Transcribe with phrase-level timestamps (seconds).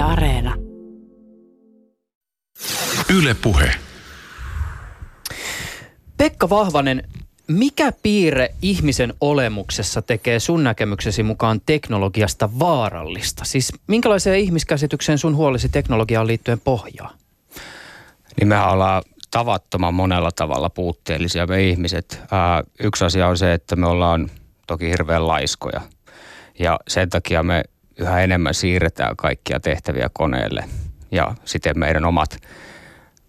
[0.00, 0.54] Yle Areena.
[3.16, 3.70] Yle Puhe.
[6.16, 7.02] Pekka Vahvanen,
[7.48, 13.44] mikä piirre ihmisen olemuksessa tekee sun näkemyksesi mukaan teknologiasta vaarallista?
[13.44, 17.12] Siis minkälaiseen ihmiskäsitykseen sun huolisi teknologiaan liittyen pohjaa?
[18.36, 22.20] Niin mehän ollaan tavattoman monella tavalla puutteellisia me ihmiset.
[22.30, 24.30] Ää, yksi asia on se, että me ollaan
[24.66, 25.80] toki hirveän laiskoja.
[26.58, 27.64] Ja sen takia me
[28.00, 30.64] yhä enemmän siirretään kaikkia tehtäviä koneelle.
[31.12, 32.36] Ja siten meidän omat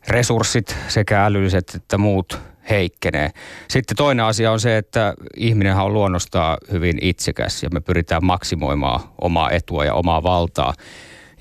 [0.08, 2.40] resurssit, sekä älylliset että muut,
[2.70, 3.30] heikkenee.
[3.68, 9.00] Sitten toinen asia on se, että ihminen on luonnostaan hyvin itsekäs ja me pyritään maksimoimaan
[9.22, 10.74] omaa etua ja omaa valtaa.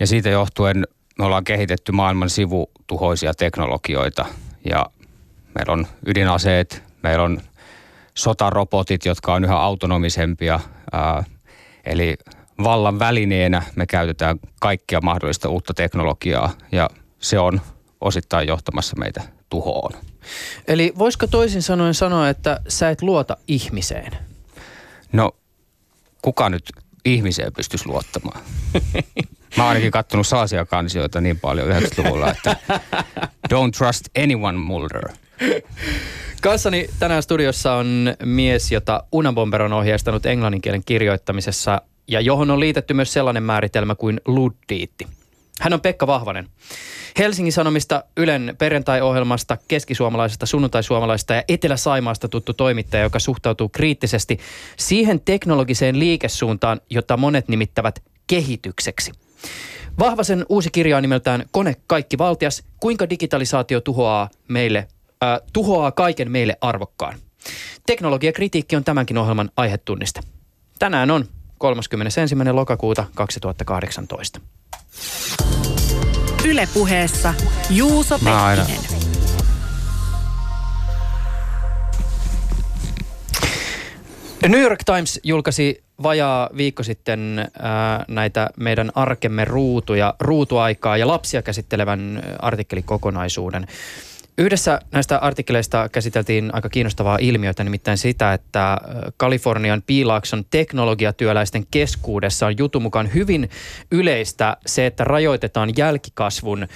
[0.01, 0.85] Ja siitä johtuen
[1.19, 4.25] me ollaan kehitetty maailman sivutuhoisia teknologioita
[4.65, 4.87] ja
[5.55, 7.41] meillä on ydinaseet, meillä on
[8.15, 10.61] sotarobotit, jotka on yhä autonomisempia.
[10.93, 11.25] Ää,
[11.85, 12.17] eli
[12.65, 17.61] vallan välineenä me käytetään kaikkia mahdollista uutta teknologiaa ja se on
[18.01, 19.93] osittain johtamassa meitä tuhoon.
[20.69, 24.13] Eli voisiko toisin sanoen sanoa, että sä et luota ihmiseen?
[25.13, 25.31] No,
[26.23, 26.73] kuka nyt
[27.05, 28.41] ihmiseen pystyisi luottamaan?
[29.57, 32.57] Mä oon ainakin kattonut sellaisia kansioita niin paljon 90-luvulla, että
[33.49, 35.09] don't trust anyone, Mulder.
[36.43, 42.95] Kanssani tänään studiossa on mies, jota Unabomber on ohjeistanut englanninkielen kirjoittamisessa ja johon on liitetty
[42.95, 45.07] myös sellainen määritelmä kuin luddiitti.
[45.61, 46.49] Hän on Pekka Vahvanen.
[47.19, 54.39] Helsingin Sanomista, Ylen perjantai-ohjelmasta, keskisuomalaisesta, sunnuntaisuomalaisesta ja Etelä-Saimaasta tuttu toimittaja, joka suhtautuu kriittisesti
[54.77, 59.13] siihen teknologiseen liikesuuntaan, jota monet nimittävät kehitykseksi.
[59.99, 64.89] Vahvasen uusi kirja on nimeltään Kone kaikki valtias, kuinka digitalisaatio tuhoaa meille,
[65.23, 67.19] äh, tuhoaa kaiken meille arvokkaan.
[67.87, 70.21] Teknologiakritiikki on tämänkin ohjelman aihetunniste.
[70.79, 71.25] Tänään on
[71.61, 72.21] 31.
[72.53, 74.41] lokakuuta 2018.
[76.45, 77.35] Ylepuheessa
[77.71, 79.01] Juuso Mä aina- Pekkinen.
[84.49, 91.43] New York Times julkaisi vajaa viikko sitten ää, näitä meidän arkemme ruutuja, ruutuaikaa ja lapsia
[91.43, 93.67] käsittelevän ä, artikkelikokonaisuuden.
[94.39, 98.79] Yhdessä näistä artikkeleista käsiteltiin aika kiinnostavaa ilmiötä, nimittäin sitä, että ä,
[99.17, 103.51] Kalifornian piilaakson teknologiatyöläisten keskuudessa on jutun mukaan hyvin
[103.91, 106.67] yleistä se, että rajoitetaan jälkikasvun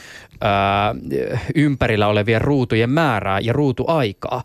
[0.40, 0.94] ää,
[1.54, 4.42] ympärillä olevien ruutujen määrää ja ruutuaikaa.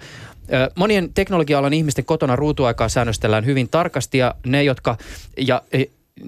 [0.54, 4.98] Ö, Monien teknologia-alan ihmisten kotona ruutuaikaa säännöstellään hyvin tarkasti ja ne, jotka,
[5.38, 5.62] ja,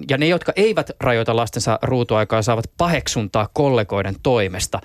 [0.08, 4.80] ja ne, jotka eivät rajoita lastensa ruutuaikaa, saavat paheksuntaa kollegoiden toimesta.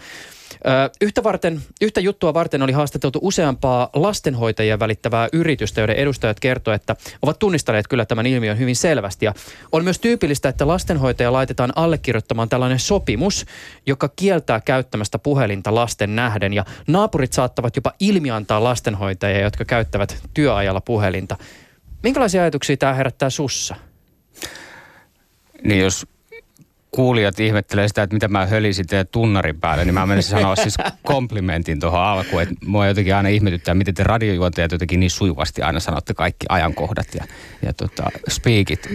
[1.02, 6.96] Yhtä, varten, yhtä juttua varten oli haastateltu useampaa lastenhoitajia välittävää yritystä, joiden edustajat kertoivat, että
[7.22, 9.26] ovat tunnistaneet kyllä tämän ilmiön hyvin selvästi.
[9.26, 9.34] Ja
[9.72, 13.46] on myös tyypillistä, että lastenhoitaja laitetaan allekirjoittamaan tällainen sopimus,
[13.86, 16.54] joka kieltää käyttämästä puhelinta lasten nähden.
[16.54, 21.38] Ja naapurit saattavat jopa ilmiantaa lastenhoitajia, jotka käyttävät työajalla puhelinta.
[22.04, 23.76] Minkälaisia ajatuksia tämä herättää sussa?
[25.64, 26.08] Niin jos
[26.98, 30.76] kuulijat ihmettelee sitä, että mitä mä hölisin teidän tunnarin päälle, niin mä menisin sanoa siis
[31.04, 32.42] komplimentin tuohon alkuun.
[32.42, 37.08] Että mua jotenkin aina ihmetyttää, miten te radiojuontajat jotenkin niin sujuvasti aina sanotte kaikki ajankohdat
[37.16, 37.26] ja,
[37.62, 38.90] ja tota, speakit.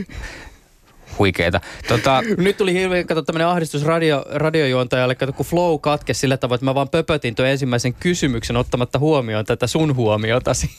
[1.19, 1.61] Huikeeta.
[1.89, 6.57] Tota, Nyt tuli hirveä, kato tämmöinen ahdistus radio, radiojuontajalle, kato kun flow katkesi sillä tavoin,
[6.57, 10.71] että mä vaan pöpötin tuon ensimmäisen kysymyksen ottamatta huomioon tätä sun huomiotasi.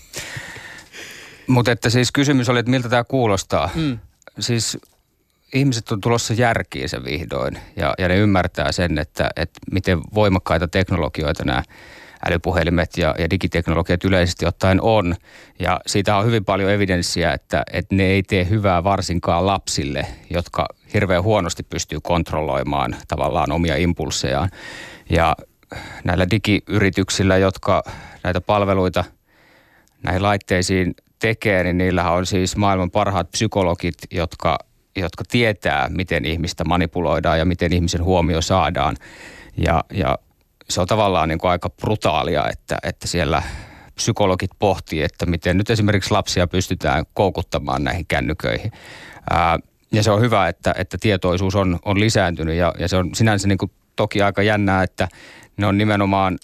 [1.47, 3.69] mutta että siis kysymys oli, että miltä tämä kuulostaa.
[3.75, 3.99] Mm.
[4.39, 4.77] Siis
[5.53, 10.67] ihmiset on tulossa järkiin se vihdoin ja, ja ne ymmärtää sen, että, että miten voimakkaita
[10.67, 11.63] teknologioita nämä
[12.27, 15.15] älypuhelimet ja, ja digiteknologiat yleisesti ottaen on.
[15.59, 20.65] Ja siitä on hyvin paljon evidenssiä, että, että ne ei tee hyvää varsinkaan lapsille, jotka
[20.93, 24.49] hirveän huonosti pystyy kontrolloimaan tavallaan omia impulsejaan.
[25.09, 25.35] Ja
[26.03, 27.83] näillä digiyrityksillä, jotka
[28.23, 29.03] näitä palveluita
[30.03, 34.57] näihin laitteisiin tekee, niin niillähän on siis maailman parhaat psykologit, jotka,
[34.95, 38.95] jotka tietää, miten ihmistä manipuloidaan ja miten ihmisen huomio saadaan.
[39.57, 40.17] Ja, ja
[40.69, 43.43] se on tavallaan niin kuin aika brutaalia, että, että siellä
[43.95, 48.71] psykologit pohtii, että miten nyt esimerkiksi lapsia pystytään koukuttamaan näihin kännyköihin.
[49.29, 49.59] Ää,
[49.91, 53.47] ja se on hyvä, että, että tietoisuus on, on lisääntynyt ja, ja se on sinänsä
[53.47, 55.07] niin kuin toki aika jännää, että
[55.57, 56.37] ne on nimenomaan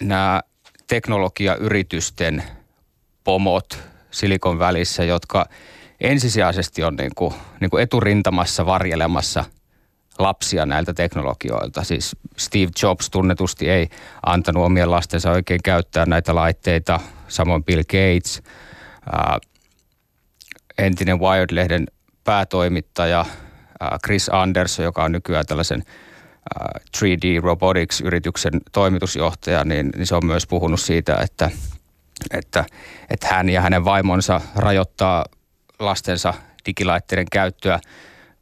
[0.00, 0.40] nämä
[0.86, 2.42] teknologiayritysten
[3.24, 3.78] pomot
[4.10, 5.46] Silikon välissä, jotka
[6.00, 9.44] ensisijaisesti on niin kuin, niin kuin eturintamassa varjelemassa
[10.18, 11.84] lapsia näiltä teknologioilta.
[11.84, 13.88] Siis Steve Jobs tunnetusti ei
[14.26, 18.42] antanut omien lastensa oikein käyttää näitä laitteita, samoin Bill Gates,
[19.12, 19.38] ää,
[20.78, 21.86] entinen Wired-lehden
[22.24, 23.24] päätoimittaja
[24.04, 25.82] Chris Anderson, joka on nykyään tällaisen
[26.96, 31.50] 3D Robotics-yrityksen toimitusjohtaja, niin, niin se on myös puhunut siitä, että,
[32.30, 32.64] että,
[33.10, 35.24] että hän ja hänen vaimonsa rajoittaa
[35.78, 36.34] lastensa
[36.66, 37.80] digilaitteiden käyttöä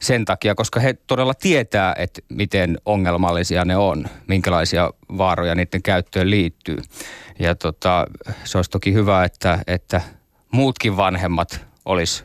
[0.01, 6.29] sen takia, koska he todella tietää, että miten ongelmallisia ne on, minkälaisia vaaroja niiden käyttöön
[6.29, 6.77] liittyy.
[7.39, 8.07] Ja tota,
[8.43, 10.01] se olisi toki hyvä, että, että
[10.51, 12.23] muutkin vanhemmat olisi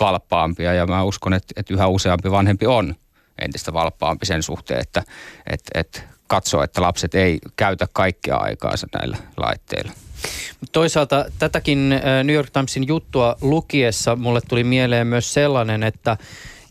[0.00, 2.94] valppaampia ja mä uskon, että, että yhä useampi vanhempi on
[3.38, 5.02] entistä valppaampi sen suhteen, että,
[5.46, 9.92] että, että katsoo, että lapset ei käytä kaikkea aikaansa näillä laitteilla.
[10.72, 16.16] Toisaalta tätäkin äh, New York Timesin juttua lukiessa mulle tuli mieleen myös sellainen, että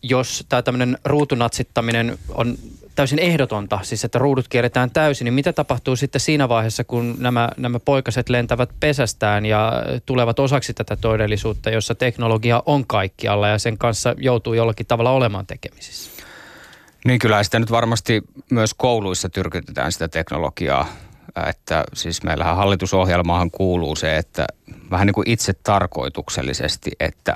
[0.03, 2.57] jos tämä tämmöinen ruutunatsittaminen on
[2.99, 7.49] täysin ehdotonta, siis että ruudut kierretään täysin, niin mitä tapahtuu sitten siinä vaiheessa, kun nämä,
[7.57, 9.73] nämä poikaset lentävät pesästään ja
[10.05, 15.45] tulevat osaksi tätä todellisuutta, jossa teknologia on kaikkialla ja sen kanssa joutuu jollakin tavalla olemaan
[15.45, 16.11] tekemisissä?
[17.05, 20.87] Niin kyllä sitä nyt varmasti myös kouluissa tyrkytetään sitä teknologiaa,
[21.49, 24.47] että siis meillähän hallitusohjelmaahan kuuluu se, että
[24.91, 27.35] vähän niin kuin itse tarkoituksellisesti, että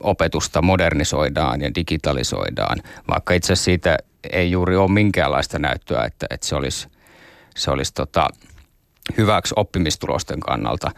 [0.00, 3.96] opetusta modernisoidaan ja digitalisoidaan, vaikka itse asiassa siitä
[4.32, 6.88] ei juuri ole minkäänlaista näyttöä, että, että se olisi,
[7.56, 8.28] se olisi tota,
[9.16, 10.90] hyväksi oppimistulosten kannalta.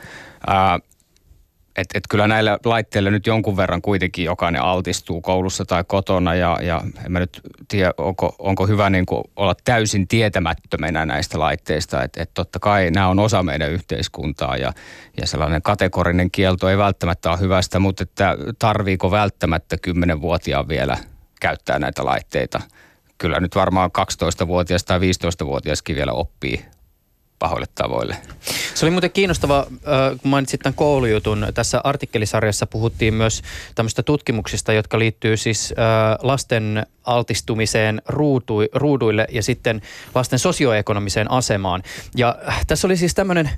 [0.46, 0.78] Ää,
[1.76, 6.58] et, et kyllä näillä laitteilla nyt jonkun verran kuitenkin jokainen altistuu koulussa tai kotona ja,
[6.62, 12.02] ja en mä nyt tiedä, onko, onko hyvä niin kuin olla täysin tietämättömänä näistä laitteista.
[12.02, 14.72] Että et totta kai nämä on osa meidän yhteiskuntaa ja,
[15.20, 20.98] ja sellainen kategorinen kielto ei välttämättä ole hyvästä, mutta että tarviiko välttämättä 10-vuotiaan vielä
[21.40, 22.60] käyttää näitä laitteita.
[23.18, 26.64] Kyllä nyt varmaan 12-vuotias tai 15-vuotiaskin vielä oppii
[27.38, 28.16] pahoille tavoille.
[28.74, 29.66] Se oli muuten kiinnostava,
[30.22, 31.46] kun mainitsit tämän koulujutun.
[31.54, 33.42] Tässä artikkelisarjassa puhuttiin myös
[33.74, 35.74] tämmöistä tutkimuksista, jotka liittyy siis
[36.22, 38.02] lasten altistumiseen
[38.74, 39.82] ruuduille ja sitten
[40.14, 41.82] lasten sosioekonomiseen asemaan.
[42.16, 43.50] Ja tässä oli siis tämmöinen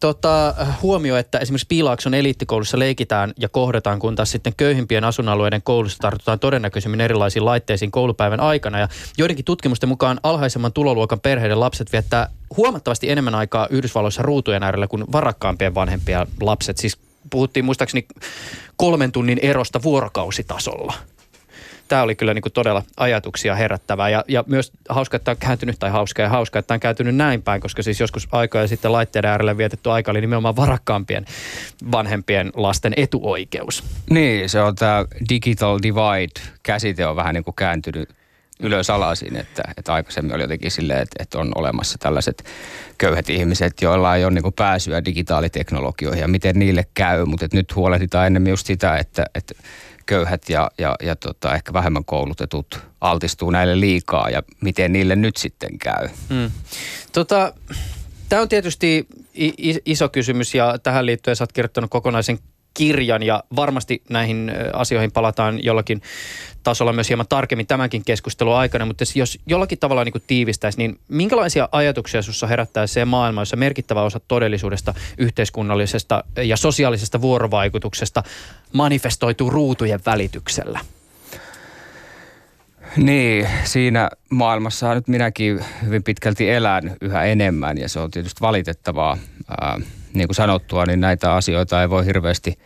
[0.00, 5.98] tota, huomio, että esimerkiksi Piilaakson eliittikoulussa leikitään ja kohdataan, kun taas sitten köyhimpien asuinalueiden koulussa
[5.98, 8.78] tartutaan todennäköisemmin erilaisiin laitteisiin koulupäivän aikana.
[8.78, 8.88] Ja
[9.18, 15.04] joidenkin tutkimusten mukaan alhaisemman tuloluokan perheiden lapset viettää huomattavasti enemmän aikaa Yhdysvalloissa ruutujen äärellä kuin
[15.12, 16.78] varakkaampien vanhempien lapset.
[16.78, 16.98] Siis
[17.30, 18.06] puhuttiin muistaakseni
[18.76, 20.94] kolmen tunnin erosta vuorokausitasolla
[21.88, 25.38] tämä oli kyllä niin kuin todella ajatuksia herättävää ja, ja myös hauska, että tämä on
[25.38, 28.68] kääntynyt, tai hauska ja hauska, että tämä on kääntynyt näin päin, koska siis joskus aikoja
[28.68, 31.26] sitten laitteiden äärellä vietetty aika oli nimenomaan varakkaampien
[31.92, 33.84] vanhempien lasten etuoikeus.
[34.10, 38.08] Niin, se on tämä digital divide-käsite on vähän niin kuin kääntynyt
[38.60, 42.44] ylös alasin, että, että aikaisemmin oli jotenkin silleen, että, että on olemassa tällaiset
[42.98, 48.26] köyhät ihmiset, joilla ei ole niin pääsyä digitaaliteknologioihin ja miten niille käy, mutta nyt huolehditaan
[48.26, 49.54] enemmän just sitä, että, että
[50.06, 55.36] köyhät ja, ja, ja tota, ehkä vähemmän koulutetut altistuu näille liikaa ja miten niille nyt
[55.36, 56.08] sitten käy?
[56.28, 56.50] Mm.
[57.12, 57.52] Tota,
[58.28, 59.06] Tämä on tietysti
[59.86, 62.38] iso kysymys ja tähän liittyen sä oot kirjoittanut kokonaisen
[62.74, 66.02] kirjan ja varmasti näihin asioihin palataan jollakin
[66.62, 70.98] tasolla myös hieman tarkemmin tämänkin keskustelun aikana, mutta jos jollakin tavalla niin kuin tiivistäisi, niin
[71.08, 78.22] minkälaisia ajatuksia sinussa herättää se maailma, jossa merkittävä osa todellisuudesta, yhteiskunnallisesta ja sosiaalisesta vuorovaikutuksesta
[78.72, 80.80] manifestoituu ruutujen välityksellä?
[82.96, 89.18] Niin, siinä maailmassa nyt minäkin hyvin pitkälti elän yhä enemmän ja se on tietysti valitettavaa.
[89.60, 89.80] Ää,
[90.14, 92.58] niin kuin sanottua, niin näitä asioita ei voi hirveästi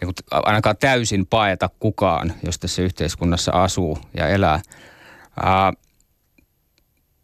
[0.00, 4.60] niin kuin ainakaan täysin paeta kukaan, jos tässä yhteiskunnassa asuu ja elää.
[5.42, 5.72] Ää,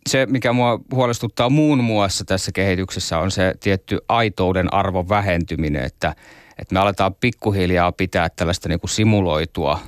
[0.09, 6.15] se, mikä mua huolestuttaa muun muassa tässä kehityksessä, on se tietty aitouden arvon vähentyminen, että,
[6.59, 9.81] että me aletaan pikkuhiljaa pitää tällaista niin kuin simuloitua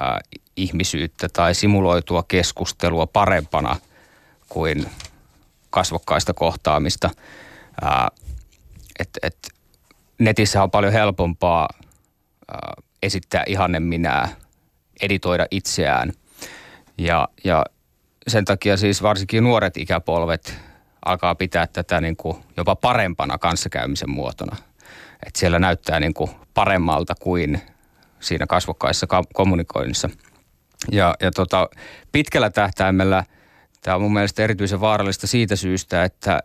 [0.00, 0.20] ää,
[0.56, 3.76] ihmisyyttä tai simuloitua keskustelua parempana
[4.48, 4.86] kuin
[5.70, 7.10] kasvokkaista kohtaamista.
[7.82, 8.08] Ää,
[8.98, 9.36] et, et
[10.18, 11.68] netissä on paljon helpompaa
[12.48, 12.72] ää,
[13.02, 14.28] esittää ihanne minää,
[15.02, 16.12] editoida itseään.
[16.98, 17.64] Ja, ja
[18.28, 20.58] sen takia siis varsinkin nuoret ikäpolvet
[21.04, 24.56] alkaa pitää tätä niin kuin jopa parempana kanssakäymisen muotona.
[25.26, 27.60] Että siellä näyttää niin kuin paremmalta kuin
[28.20, 30.10] siinä kasvokkaissa kommunikoinnissa.
[30.92, 31.68] Ja, ja tota,
[32.12, 33.24] pitkällä tähtäimellä
[33.80, 36.42] tämä on mun mielestä erityisen vaarallista siitä syystä, että,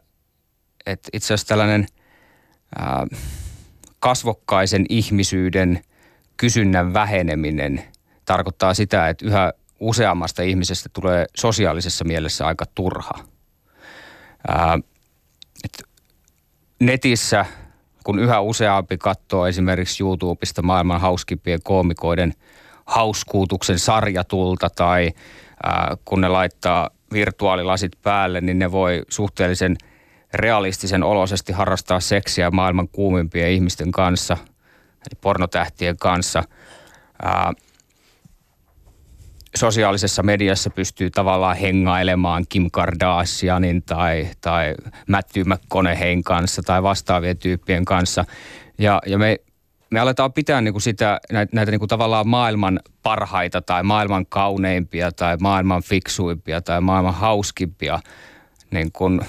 [0.86, 1.88] että itse asiassa tällainen–
[4.00, 5.81] kasvokkaisen ihmisyyden
[6.38, 7.83] kysynnän väheneminen
[8.25, 13.13] tarkoittaa sitä, että yhä useammasta ihmisestä tulee sosiaalisessa mielessä aika turha.
[16.79, 17.45] Netissä,
[18.03, 22.33] kun yhä useampi katsoo esimerkiksi YouTubesta maailman hauskimpien koomikoiden
[22.86, 25.12] hauskuutuksen sarjatulta tai
[26.05, 29.77] kun ne laittaa virtuaalilasit päälle, niin ne voi suhteellisen
[30.34, 34.38] realistisen olosesti harrastaa seksiä maailman kuumimpien ihmisten kanssa,
[34.84, 36.43] eli pornotähtien kanssa.
[37.22, 37.53] Ää,
[39.55, 44.75] sosiaalisessa mediassa pystyy tavallaan hengailemaan Kim Kardashianin tai, tai
[45.07, 48.25] Matthew McConaughey kanssa tai vastaavien tyyppien kanssa.
[48.77, 49.38] Ja, ja me,
[49.89, 54.25] me aletaan pitää niin kuin sitä, näitä, näitä niin kuin tavallaan maailman parhaita tai maailman
[54.25, 58.00] kauneimpia tai maailman fiksuimpia tai maailman hauskimpia
[58.72, 59.22] niin kuin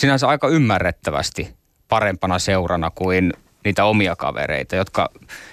[0.00, 1.54] sinänsä aika ymmärrettävästi
[1.88, 3.32] parempana seurana kuin
[3.64, 5.10] niitä omia kavereita, jotka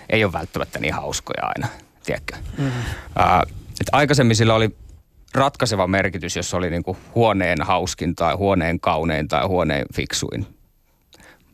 [0.09, 1.67] ei ole välttämättä niin hauskoja aina,
[2.05, 2.35] tiedätkö?
[2.57, 2.79] Mm-hmm.
[2.79, 3.41] Uh,
[3.81, 4.75] et aikaisemmin sillä oli
[5.33, 10.47] ratkaiseva merkitys, jos oli niinku huoneen hauskin tai huoneen kaunein tai huoneen fiksuin.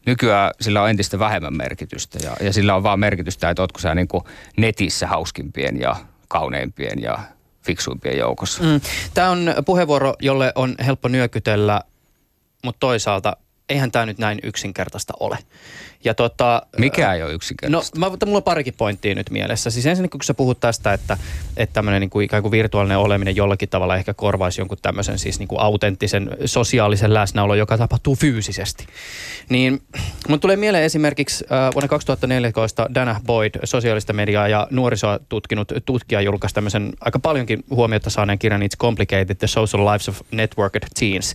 [0.06, 3.96] Nykyään sillä on entistä vähemmän merkitystä ja, ja sillä on vaan merkitystä, että ootko sä
[3.96, 4.24] niinku
[4.58, 5.96] netissä hauskimpien ja
[6.28, 7.20] kauneimpien ja
[7.62, 8.64] fiksuimpien joukossa.
[8.64, 8.82] Mm.
[9.14, 11.82] Tämä on puheenvuoro, jolle on helppo nyökytellä,
[12.64, 13.38] mutta toisaalta
[13.70, 15.38] eihän tämä nyt näin yksinkertaista ole.
[16.04, 18.00] Ja tota, Mikä ei ole yksinkertaista?
[18.00, 19.70] No, mä, mulla on parikin pointtia nyt mielessä.
[19.70, 21.18] Siis ensinnäkin, kun sä puhut tästä, että,
[21.58, 25.40] että tämmöinen niin kuin, ikään kuin virtuaalinen oleminen jollakin tavalla ehkä korvaisi jonkun tämmöisen siis
[25.40, 28.86] niin kuin autenttisen sosiaalisen läsnäolo, joka tapahtuu fyysisesti.
[29.50, 29.82] Niin
[30.28, 36.22] mun tulee mieleen esimerkiksi äh, vuonna 2014 Dana Boyd, sosiaalista mediaa ja nuorisoa tutkinut tutkija
[36.22, 41.34] julkaisi tämmöisen aika paljonkin huomiota saaneen kirjan It's Complicated, The Social Lives of Networked Teens.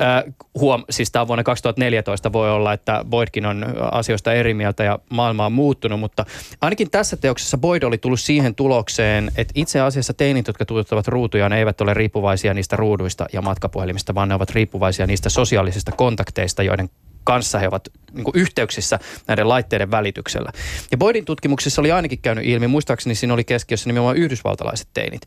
[0.00, 4.84] Äh, huom, siis tämä on vuonna 2014, voi olla, että Boydkin on asioista eri mieltä
[4.84, 6.24] ja maailma on muuttunut, mutta
[6.60, 11.08] ainakin tässä teoksessa Boyd oli tullut siihen tulokseen, että itse asiassa teinit, jotka tuottavat
[11.48, 16.62] ne eivät ole riippuvaisia niistä ruuduista ja matkapuhelimista, vaan ne ovat riippuvaisia niistä sosiaalisista kontakteista,
[16.62, 16.90] joiden
[17.24, 20.52] kanssa he ovat niin kuin yhteyksissä näiden laitteiden välityksellä.
[20.90, 25.22] Ja Boydin tutkimuksessa oli ainakin käynyt ilmi, muistaakseni siinä oli keskiössä nimenomaan yhdysvaltalaiset teinit,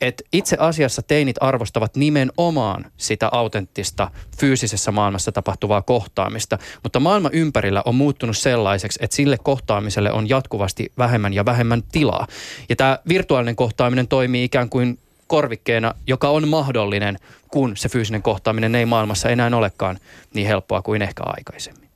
[0.00, 7.82] että itse asiassa teinit arvostavat nimenomaan sitä autenttista fyysisessä maailmassa tapahtuvaa kohtaamista, mutta maailma ympärillä
[7.84, 12.26] on muuttunut sellaiseksi, että sille kohtaamiselle on jatkuvasti vähemmän ja vähemmän tilaa.
[12.68, 17.18] Ja tämä virtuaalinen kohtaaminen toimii ikään kuin korvikkeena, joka on mahdollinen,
[17.52, 19.98] kun se fyysinen kohtaaminen ei maailmassa enää olekaan
[20.34, 21.88] niin helppoa kuin ehkä aikaisemmin.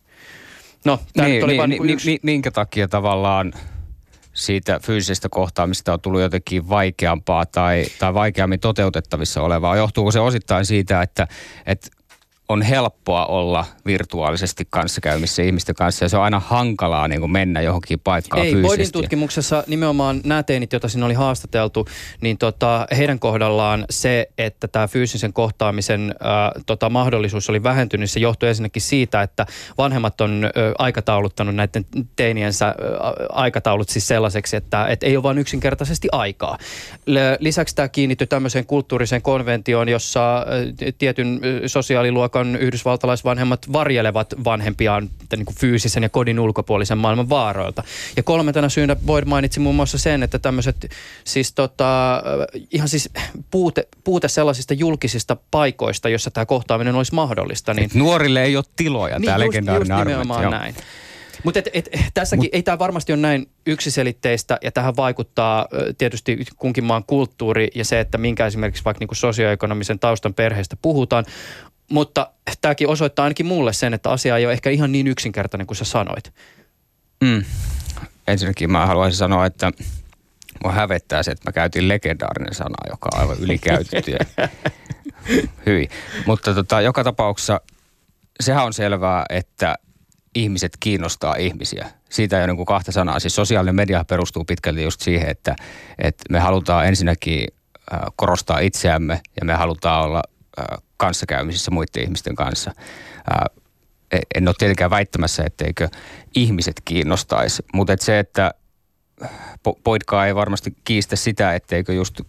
[0.85, 2.11] No, tämä niin, oli niin, vain niin, yksi...
[2.11, 3.53] niin, minkä takia tavallaan
[4.33, 9.77] siitä fyysisestä kohtaamista on tullut jotenkin vaikeampaa tai, tai vaikeammin toteutettavissa olevaa?
[9.77, 11.29] Johtuuko se osittain siitä, että,
[11.67, 11.89] että
[12.49, 17.61] on helppoa olla virtuaalisesti kanssakäymissä ihmisten kanssa ja se on aina hankalaa niin kuin mennä
[17.61, 18.69] johonkin paikkaan Ei, fyysisesti.
[18.69, 21.87] Boydin tutkimuksessa nimenomaan nämä teinit, joita siinä oli haastateltu,
[22.21, 28.21] niin tota, heidän kohdallaan se, että tämä fyysisen kohtaamisen äh, tota, mahdollisuus oli vähentynyt, se
[28.21, 29.47] johtui ensinnäkin siitä, että
[29.79, 31.87] vanhemmat on äh, aikatauluttanut näiden
[32.17, 32.75] teiniensä äh,
[33.29, 36.59] aikataulut siis sellaiseksi, että et ei ole vain yksinkertaisesti aikaa.
[37.41, 40.45] Lisäksi tämä kiinnittyi tämmöiseen kulttuuriseen konventioon, jossa äh,
[40.99, 47.83] tietyn äh, sosiaaliluokan luokan yhdysvaltalaisvanhemmat varjelevat vanhempiaan niin kuin fyysisen ja kodin ulkopuolisen maailman vaaroilta.
[48.17, 50.91] Ja kolmantena syynä Boyd mainitsi muun muassa sen, että tämmöiset
[51.25, 52.23] siis tota,
[52.71, 53.11] ihan siis
[53.51, 57.75] puute, puute sellaisista julkisista paikoista, jossa tämä kohtaaminen olisi mahdollista.
[57.75, 60.75] Niin, nuorille ei ole tiloja, niin tämä just, legendaarinen just nimenomaan näin.
[61.45, 66.45] Mutta et, et, tässäkin Mut, ei tämä varmasti ole näin yksiselitteistä ja tähän vaikuttaa tietysti
[66.57, 71.25] kunkin maan kulttuuri ja se, että minkä esimerkiksi vaikka niin sosioekonomisen taustan perheestä puhutaan.
[71.91, 75.77] Mutta tämäkin osoittaa ainakin mulle sen, että asia ei ole ehkä ihan niin yksinkertainen kuin
[75.77, 76.33] sä sanoit.
[77.21, 77.45] Mm.
[78.27, 79.73] Ensinnäkin mä haluaisin sanoa, että
[80.65, 84.13] mua hävettää se, että mä käytin legendaarinen sana, joka on aivan ylikäytetty.
[85.67, 85.89] Hyi.
[86.27, 87.61] Mutta tota, joka tapauksessa
[88.41, 89.75] sehän on selvää, että
[90.35, 91.91] ihmiset kiinnostaa ihmisiä.
[92.11, 93.21] Siitä ei ole niin kahta sanaa.
[93.21, 95.57] Siis sosiaalinen media perustuu pitkälti just siihen, että,
[95.99, 97.49] että me halutaan ensinnäkin
[98.17, 100.23] korostaa itseämme ja me halutaan olla
[100.97, 102.73] kanssakäymisissä muiden ihmisten kanssa.
[104.13, 105.89] E, en ole tietenkään väittämässä, etteikö
[106.35, 108.55] ihmiset kiinnostaisi, mutta et se, että
[109.85, 112.21] Poidkaa ei varmasti kiistä sitä, etteikö just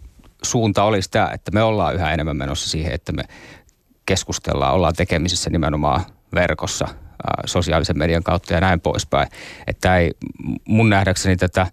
[0.42, 3.22] suunta olisi tämä, että me ollaan yhä enemmän menossa siihen, että me
[4.06, 6.00] keskustellaan, ollaan tekemisissä nimenomaan
[6.34, 6.88] verkossa,
[7.46, 9.28] sosiaalisen median kautta ja näin poispäin.
[9.66, 10.10] Että ei
[10.68, 11.66] mun nähdäkseni tätä,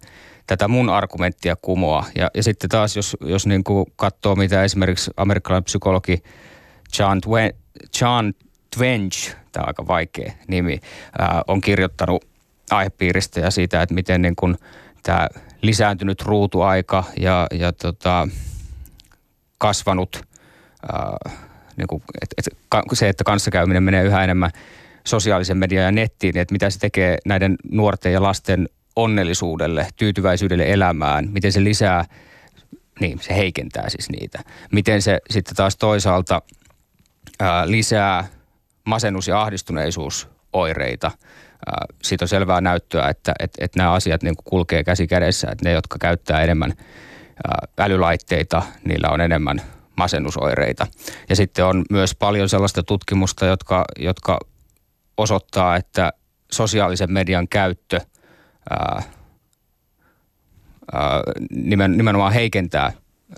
[0.46, 2.04] tätä mun argumenttia kumoa.
[2.14, 6.22] Ja, ja sitten taas, jos, jos niin kuin katsoo, mitä esimerkiksi amerikkalainen psykologi
[6.98, 7.54] John, Twen,
[8.00, 8.32] John
[8.76, 10.80] Twench, tämä on aika vaikea nimi,
[11.18, 12.24] ää, on kirjoittanut
[12.70, 14.56] aihepiiristä ja siitä, että miten niin kuin
[15.02, 15.28] tämä
[15.62, 18.28] lisääntynyt ruutuaika ja, ja tota,
[19.58, 20.22] kasvanut
[20.92, 21.34] ää,
[21.76, 22.56] niin kuin, et, et,
[22.92, 24.50] se, että kanssakäyminen menee yhä enemmän
[25.06, 31.28] sosiaalisen median ja nettiin, että mitä se tekee näiden nuorten ja lasten onnellisuudelle, tyytyväisyydelle elämään,
[31.32, 32.04] miten se lisää,
[33.00, 34.42] niin se heikentää siis niitä.
[34.72, 36.42] Miten se sitten taas toisaalta
[37.40, 38.24] ää, lisää
[38.84, 41.10] masennus- ja ahdistuneisuusoireita.
[41.66, 45.64] Ää, siitä on selvää näyttöä, että, että, että nämä asiat niin kulkee käsi kädessä, että
[45.64, 46.72] ne, jotka käyttää enemmän
[47.48, 49.62] ää, älylaitteita, niillä on enemmän
[49.96, 50.86] masennusoireita.
[51.28, 54.38] Ja sitten on myös paljon sellaista tutkimusta, jotka, jotka
[55.16, 56.12] osoittaa, että
[56.52, 58.00] sosiaalisen median käyttö
[58.70, 59.02] ää,
[60.92, 62.92] ää, nimen, nimenomaan heikentää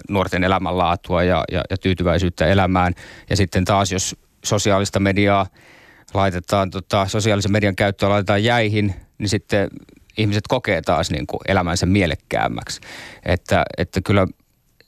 [0.09, 2.95] nuorten elämänlaatua ja, ja, ja tyytyväisyyttä elämään.
[3.31, 5.47] Ja sitten taas, jos sosiaalista mediaa
[6.15, 9.69] laitetaan, tota, sosiaalisen median käyttöä laitetaan jäihin, niin sitten
[10.19, 12.81] ihmiset kokee taas niin kuin elämänsä mielekkäämmäksi.
[13.25, 14.27] Että, että kyllä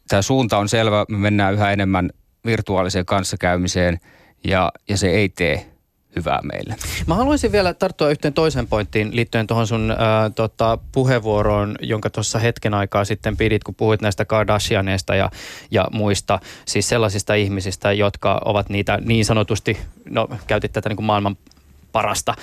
[0.09, 2.11] tämä suunta on selvä, me mennään yhä enemmän
[2.47, 4.01] virtuaaliseen kanssakäymiseen
[4.45, 5.70] ja, ja se ei tee
[6.17, 6.77] hyvää meille.
[7.07, 12.39] Mä haluaisin vielä tarttua yhteen toiseen pointtiin liittyen tuohon sun ää, tota, puheenvuoroon, jonka tuossa
[12.39, 15.31] hetken aikaa sitten pidit, kun puhuit näistä Kardashianeista ja,
[15.71, 19.79] ja muista, siis sellaisista ihmisistä, jotka ovat niitä niin sanotusti,
[20.11, 21.37] no käytit tätä niin kuin maailman
[21.93, 22.35] parasta,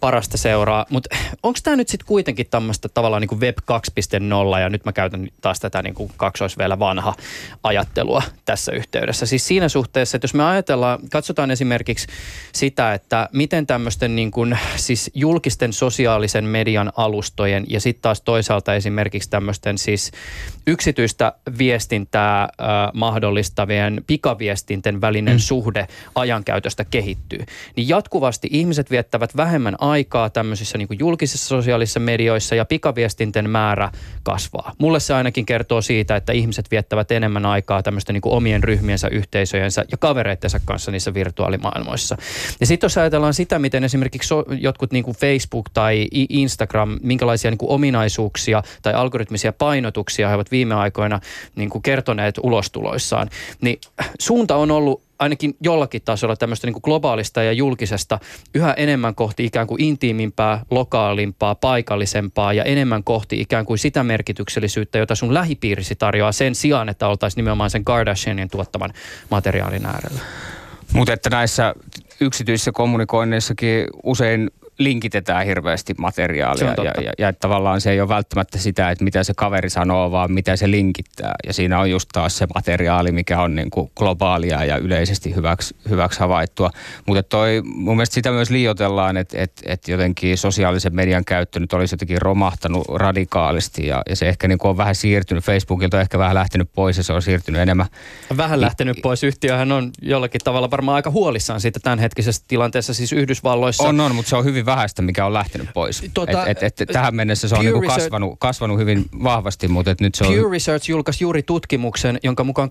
[0.00, 0.86] parasta seuraa.
[0.90, 4.92] Mutta onko tämä nyt sitten kuitenkin tämmöistä tavallaan niin kuin Web 2.0 ja nyt mä
[4.92, 7.14] käytän taas tätä niin kuin kaksois vielä vanha
[7.62, 9.26] ajattelua tässä yhteydessä.
[9.26, 12.06] Siis siinä suhteessa, että jos me ajatellaan, katsotaan esimerkiksi
[12.52, 18.74] sitä, että miten tämmöisten niin kuin, siis julkisten sosiaalisen median alustojen ja sitten taas toisaalta
[18.74, 20.10] esimerkiksi tämmöisten siis
[20.66, 22.48] yksityistä viestintää äh,
[22.94, 25.40] mahdollistavien pikaviestinten välinen mm.
[25.40, 27.44] suhde ajankäytöstä kehittyy,
[27.76, 29.89] niin jatkuvasti ihmiset viettävät vähemmän aikaa
[30.32, 33.90] tämmöisissä niin julkisissa sosiaalisissa medioissa ja pikaviestinten määrä
[34.22, 34.72] kasvaa.
[34.78, 39.84] Mulle se ainakin kertoo siitä, että ihmiset viettävät enemmän aikaa tämmöisten niin omien ryhmiensä, yhteisöjensä
[39.90, 42.16] ja kavereittensa kanssa niissä virtuaalimaailmoissa.
[42.60, 47.58] Ja sitten jos ajatellaan sitä, miten esimerkiksi so, jotkut niin Facebook tai Instagram, minkälaisia niin
[47.62, 51.20] ominaisuuksia tai algoritmisia painotuksia he ovat viime aikoina
[51.56, 53.30] niin kertoneet ulostuloissaan,
[53.60, 53.80] niin
[54.20, 58.18] suunta on ollut ainakin jollakin tasolla tämmöistä niin kuin globaalista ja julkisesta
[58.54, 64.98] yhä enemmän kohti ikään kuin intiimimpää, lokaalimpaa, paikallisempaa ja enemmän kohti ikään kuin sitä merkityksellisyyttä,
[64.98, 68.92] jota sun lähipiirisi tarjoaa sen sijaan, että oltaisiin nimenomaan sen Kardashianin tuottaman
[69.30, 70.20] materiaalin äärellä.
[70.92, 71.74] Mutta että näissä
[72.20, 74.50] yksityisissä kommunikoinneissakin usein
[74.80, 79.34] linkitetään hirveästi materiaalia ja, ja, ja tavallaan se ei ole välttämättä sitä, että mitä se
[79.36, 81.34] kaveri sanoo, vaan mitä se linkittää.
[81.46, 85.76] Ja siinä on just taas se materiaali, mikä on niin kuin globaalia ja yleisesti hyväksi,
[85.88, 86.70] hyväksi havaittua.
[87.06, 91.72] Mutta toi, mun mielestä sitä myös liioitellaan, että, että, että jotenkin sosiaalisen median käyttö nyt
[91.72, 95.44] olisi jotenkin romahtanut radikaalisti ja, ja se ehkä niin kuin on vähän siirtynyt.
[95.44, 97.86] Facebookilta on ehkä vähän lähtenyt pois ja se on siirtynyt enemmän.
[98.36, 99.24] Vähän lähtenyt pois.
[99.24, 103.82] Yhtiöhän on jollakin tavalla varmaan aika huolissaan siitä tämänhetkisestä tilanteessa siis Yhdysvalloissa.
[103.82, 106.10] On, on, mutta se on hyvin vähäistä, mikä on lähtenyt pois.
[106.14, 110.00] Tuota, et, et, et, tähän mennessä se on niinku kasvanut, kasvanut hyvin vahvasti, mutta et
[110.00, 110.34] nyt se on...
[110.34, 112.70] Pew Research julkaisi juuri tutkimuksen, jonka mukaan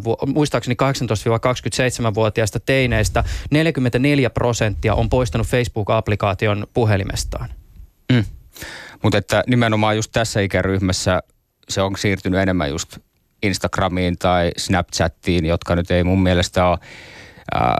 [0.00, 7.48] 18-27, vu- muistaakseni 18-27-vuotiaista teineistä 44 prosenttia on poistanut Facebook-applikaation puhelimestaan.
[8.12, 8.24] Mm.
[9.02, 11.22] Mutta että nimenomaan just tässä ikäryhmässä
[11.68, 12.98] se on siirtynyt enemmän just
[13.42, 16.78] Instagramiin tai Snapchattiin, jotka nyt ei mun mielestä ole
[17.56, 17.72] äh,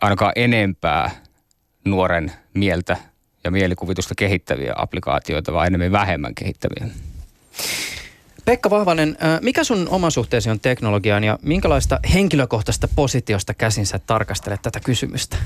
[0.00, 1.10] ainakaan enempää
[1.86, 2.96] nuoren mieltä
[3.44, 6.86] ja mielikuvitusta kehittäviä applikaatioita, vaan enemmän vähemmän kehittäviä.
[8.44, 14.62] Pekka Vahvanen, mikä sun oma suhteesi on teknologiaan ja minkälaista henkilökohtaista positiosta käsin sä tarkastelet
[14.62, 15.36] tätä kysymystä?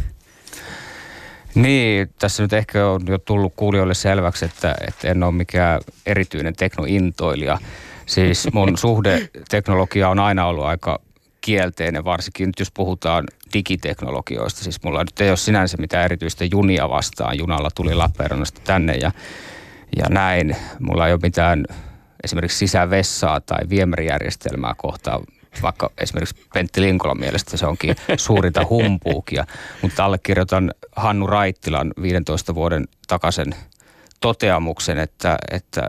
[1.55, 6.57] Niin, tässä nyt ehkä on jo tullut kuulijoille selväksi, että, että en ole mikään erityinen
[6.57, 7.59] teknointoilija.
[8.07, 11.01] Siis mun suhde teknologia on aina ollut aika
[11.41, 14.65] kielteinen, varsinkin nyt jos puhutaan digiteknologioista.
[14.65, 17.39] Siis mulla nyt ei ole sinänsä mitään erityistä junia vastaan.
[17.39, 19.13] Junalla tuli Lappeenrannasta tänne ja,
[19.97, 20.57] ja näin.
[20.79, 21.65] Mulla ei ole mitään
[22.25, 25.21] esimerkiksi sisävessaa tai viemärijärjestelmää kohtaan
[25.63, 29.47] vaikka esimerkiksi Pentti Linkolan mielestä se onkin suurinta humpuukia,
[29.83, 33.55] mutta allekirjoitan Hannu Raittilan 15 vuoden takaisen
[34.21, 35.89] toteamuksen, että, että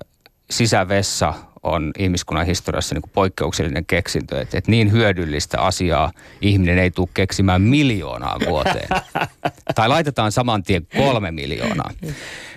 [0.49, 4.41] sisävessa on ihmiskunnan historiassa niin kuin poikkeuksellinen keksintö.
[4.41, 8.87] Että, että niin hyödyllistä asiaa ihminen ei tule keksimään miljoonaa vuoteen.
[9.75, 11.91] tai laitetaan saman tien kolme miljoonaa.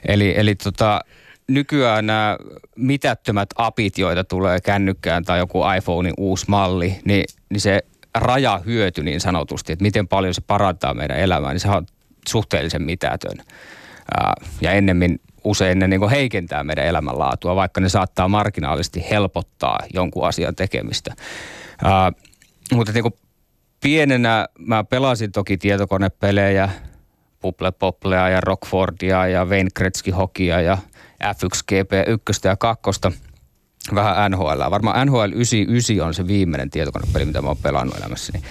[0.09, 1.01] Eli, eli tota,
[1.49, 2.39] nykyään nämä
[2.77, 7.81] mitättömät apit, joita tulee kännykkään tai joku iPhonein uusi malli, niin, niin se
[8.15, 11.87] rajahyöty niin sanotusti, että miten paljon se parantaa meidän elämää, niin se on
[12.29, 13.39] suhteellisen mitätön.
[14.61, 20.55] Ja ennemmin usein ne niin heikentää meidän elämänlaatua, vaikka ne saattaa marginaalisesti helpottaa jonkun asian
[20.55, 21.15] tekemistä.
[21.85, 22.13] Ää,
[22.73, 23.15] mutta niin kuin
[23.83, 26.69] pienenä mä pelasin toki tietokonepelejä,
[27.41, 30.79] Puple Poplea ja Rockfordia ja Wayne Gretzky Hokia ja
[31.25, 32.83] F1 GP1 ja 2
[33.95, 34.71] vähän NHL.
[34.71, 38.43] Varmaan NHL 99 on se viimeinen tietokonepeli, mitä mä oon pelannut elämässäni.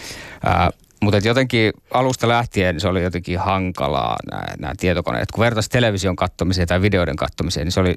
[0.46, 0.70] Ää,
[1.04, 4.18] mutta jotenkin alusta lähtien se oli jotenkin hankalaa
[4.60, 5.32] nämä tietokoneet.
[5.32, 7.96] Kun vertaisi television kattomiseen tai videoiden kattomiseen, niin se oli,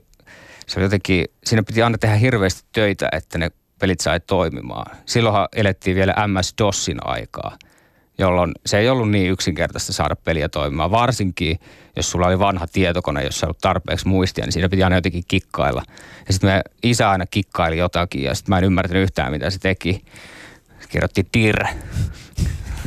[0.66, 4.96] se oli jotenkin, siinä piti aina tehdä hirveästi töitä, että ne pelit sai toimimaan.
[5.06, 7.56] Silloinhan elettiin vielä MS-DOSin aikaa,
[8.18, 10.90] jolloin se ei ollut niin yksinkertaista saada peliä toimimaan.
[10.90, 11.60] Varsinkin,
[11.96, 15.24] jos sulla oli vanha tietokone, jossa ei ollut tarpeeksi muistia, niin siinä piti aina jotenkin
[15.28, 15.82] kikkailla.
[16.26, 19.58] Ja sitten me isä aina kikkaili jotakin ja sitten mä en ymmärtänyt yhtään, mitä se
[19.58, 20.04] teki.
[20.88, 21.64] Kirjoitti dir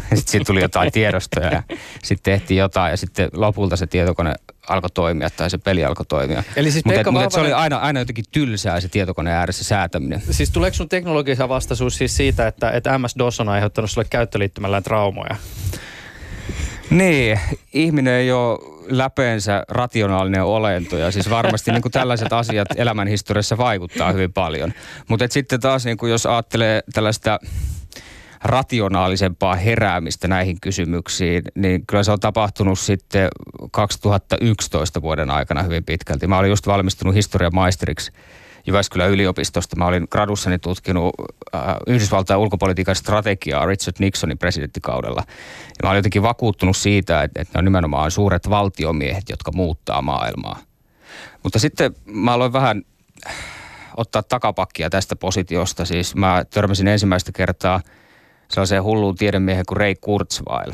[0.15, 1.63] sitten siitä tuli jotain tiedostoja ja
[2.03, 4.33] sitten tehtiin jotain ja sitten lopulta se tietokone
[4.67, 6.43] alkoi toimia tai se peli alkoi toimia.
[6.55, 10.21] Eli siis mutta mut se oli aina, aina jotenkin tylsää se tietokone ääressä säätäminen.
[10.31, 15.35] Siis tuleeko sun teknologisen vastaisuus siis siitä, että, että MS-DOS on aiheuttanut sulle käyttöliittymällään traumoja?
[16.89, 17.39] Niin,
[17.73, 24.11] ihminen ei ole läpeensä rationaalinen olento ja siis varmasti niin kuin tällaiset asiat elämänhistoriassa vaikuttaa
[24.11, 24.73] hyvin paljon.
[25.07, 27.39] Mutta sitten taas niin kuin jos ajattelee tällaista
[28.43, 33.29] rationaalisempaa heräämistä näihin kysymyksiin, niin kyllä se on tapahtunut sitten
[33.71, 36.27] 2011 vuoden aikana hyvin pitkälti.
[36.27, 38.11] Mä olin just valmistunut historian maisteriksi
[38.67, 39.75] Jyväskylän yliopistosta.
[39.75, 41.13] Mä olin gradussani tutkinut
[41.55, 45.23] äh, Yhdysvaltain ulkopolitiikan strategiaa Richard Nixonin presidenttikaudella.
[45.27, 50.01] Ja mä olin jotenkin vakuuttunut siitä, että, että ne on nimenomaan suuret valtiomiehet, jotka muuttaa
[50.01, 50.59] maailmaa.
[51.43, 52.81] Mutta sitten mä aloin vähän
[53.97, 55.85] ottaa takapakkia tästä positiosta.
[55.85, 57.81] Siis mä törmäsin ensimmäistä kertaa–
[58.51, 60.71] sellaiseen hulluun tiedemiehen kuin Ray Kurzweil.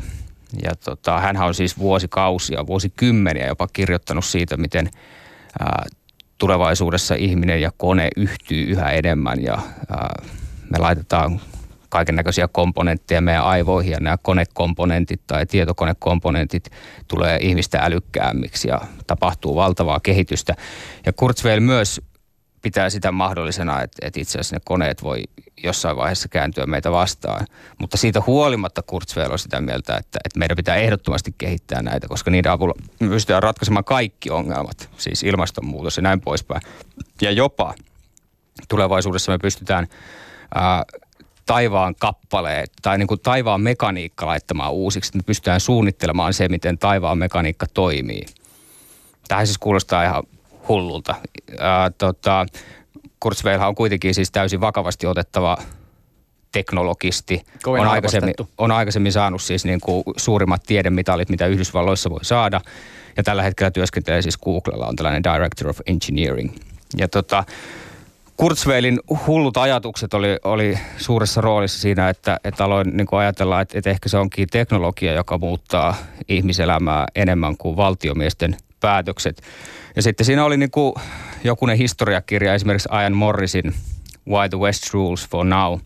[0.62, 4.90] Ja tota, hän on siis vuosikausia, vuosikymmeniä jopa kirjoittanut siitä, miten
[5.60, 5.84] ää,
[6.38, 9.58] tulevaisuudessa ihminen ja kone yhtyy yhä enemmän ja
[9.90, 10.22] ää,
[10.70, 11.40] me laitetaan
[11.88, 16.70] kaiken näköisiä komponentteja meidän aivoihin ja nämä konekomponentit tai tietokonekomponentit
[17.08, 20.54] tulee ihmistä älykkäämmiksi ja tapahtuu valtavaa kehitystä.
[21.06, 22.00] Ja Kurzweil myös
[22.66, 25.22] pitää sitä mahdollisena, että, että itse asiassa ne koneet voi
[25.62, 27.46] jossain vaiheessa kääntyä meitä vastaan.
[27.78, 32.30] Mutta siitä huolimatta Kurzweil on sitä mieltä, että, että meidän pitää ehdottomasti kehittää näitä, koska
[32.30, 36.62] niiden avulla me pystytään ratkaisemaan kaikki ongelmat, siis ilmastonmuutos ja näin poispäin.
[37.22, 37.74] Ja jopa
[38.68, 39.86] tulevaisuudessa me pystytään
[40.54, 40.84] ää,
[41.46, 45.16] taivaan kappaleet tai niin kuin taivaan mekaniikka laittamaan uusiksi.
[45.16, 48.26] Me pystytään suunnittelemaan se, miten taivaan mekaniikka toimii.
[49.28, 50.22] Tähän siis kuulostaa ihan
[50.68, 51.14] hullulta.
[51.58, 52.46] Ää, tota,
[53.20, 55.56] Kurzweil on kuitenkin siis täysin vakavasti otettava
[56.52, 57.42] teknologisti.
[57.66, 62.60] on aikaisemmin, on aikaisemmin saanut siis niin kuin suurimmat tiedemitalit, mitä Yhdysvalloissa voi saada.
[63.16, 66.56] Ja tällä hetkellä työskentelee siis Googlella, on tällainen Director of Engineering.
[66.96, 67.44] Ja tota,
[68.36, 73.78] Kurzweilin hullut ajatukset oli, oli suuressa roolissa siinä, että, että aloin niin kuin ajatella, että,
[73.78, 75.94] että ehkä se onkin teknologia, joka muuttaa
[76.28, 79.42] ihmiselämää enemmän kuin valtiomiesten päätökset.
[79.96, 80.94] Ja sitten siinä oli niin kuin
[81.44, 83.74] jokunen historiakirja, esimerkiksi Ian Morrisin
[84.28, 85.78] Why the West Rules for Now,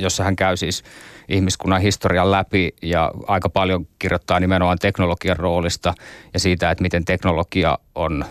[0.00, 0.84] jossa hän käy siis
[1.28, 5.94] ihmiskunnan historian läpi ja aika paljon kirjoittaa nimenomaan teknologian roolista
[6.34, 8.24] ja siitä, että miten teknologia on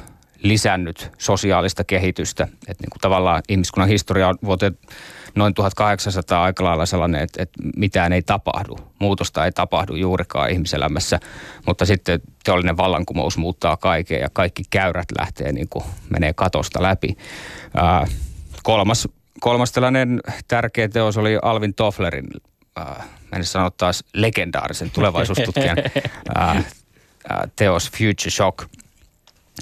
[0.43, 2.43] lisännyt sosiaalista kehitystä.
[2.43, 4.77] Että niin kuin tavallaan ihmiskunnan historia on vuoteen
[5.36, 8.78] noin 1800 aika lailla sellainen, että, että mitään ei tapahdu.
[9.00, 11.20] Muutosta ei tapahdu juurikaan ihmiselämässä,
[11.65, 17.17] mutta sitten teollinen vallankumous muuttaa kaiken ja kaikki käyrät lähtee niin kuin menee katosta läpi.
[17.76, 18.08] Ää,
[18.63, 19.08] kolmas,
[19.39, 22.28] kolmas tällainen tärkeä teos oli Alvin Tofflerin,
[22.76, 23.04] ää,
[23.36, 25.78] en sano taas legendaarisen tulevaisuustutkijan
[26.36, 26.63] ää,
[27.30, 28.65] ää, teos Future Shock,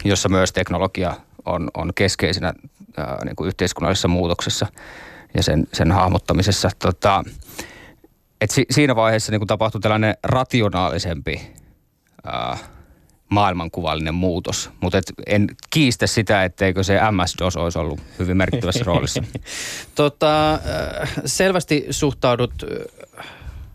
[0.03, 1.13] jossa myös teknologia
[1.45, 2.53] on, on keskeisenä
[2.97, 4.67] ää, niin kuin yhteiskunnallisessa muutoksessa–
[5.33, 6.69] ja sen, sen hahmottamisessa.
[6.79, 7.23] Tota,
[8.41, 11.41] et si, siinä vaiheessa niin tapahtui tällainen rationaalisempi
[12.25, 12.57] ää,
[13.29, 19.23] maailmankuvallinen muutos, mutta en kiistä sitä, etteikö se MS-DOS olisi ollut hyvin merkittävässä roolissa.
[19.95, 20.59] tota,
[21.25, 22.53] selvästi suhtaudut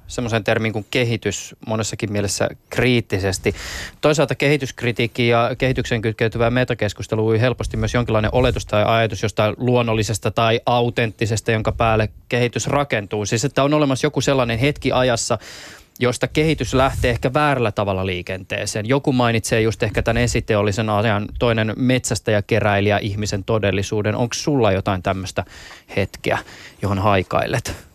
[0.07, 3.55] semmoisen termin kuin kehitys monessakin mielessä kriittisesti.
[4.01, 10.31] Toisaalta kehityskritiikki ja kehityksen kytkeytyvä metakeskustelu on helposti myös jonkinlainen oletus tai ajatus jostain luonnollisesta
[10.31, 13.27] tai autenttisesta, jonka päälle kehitys rakentuu.
[13.27, 15.39] Siis että on olemassa joku sellainen hetki ajassa,
[15.99, 18.89] josta kehitys lähtee ehkä väärällä tavalla liikenteeseen.
[18.89, 24.15] Joku mainitsee just ehkä tämän esiteollisen asian, toinen metsästäjä, keräilijä, ihmisen todellisuuden.
[24.15, 25.45] Onko sulla jotain tämmöistä
[25.97, 26.39] hetkeä,
[26.83, 27.94] johon haikailet?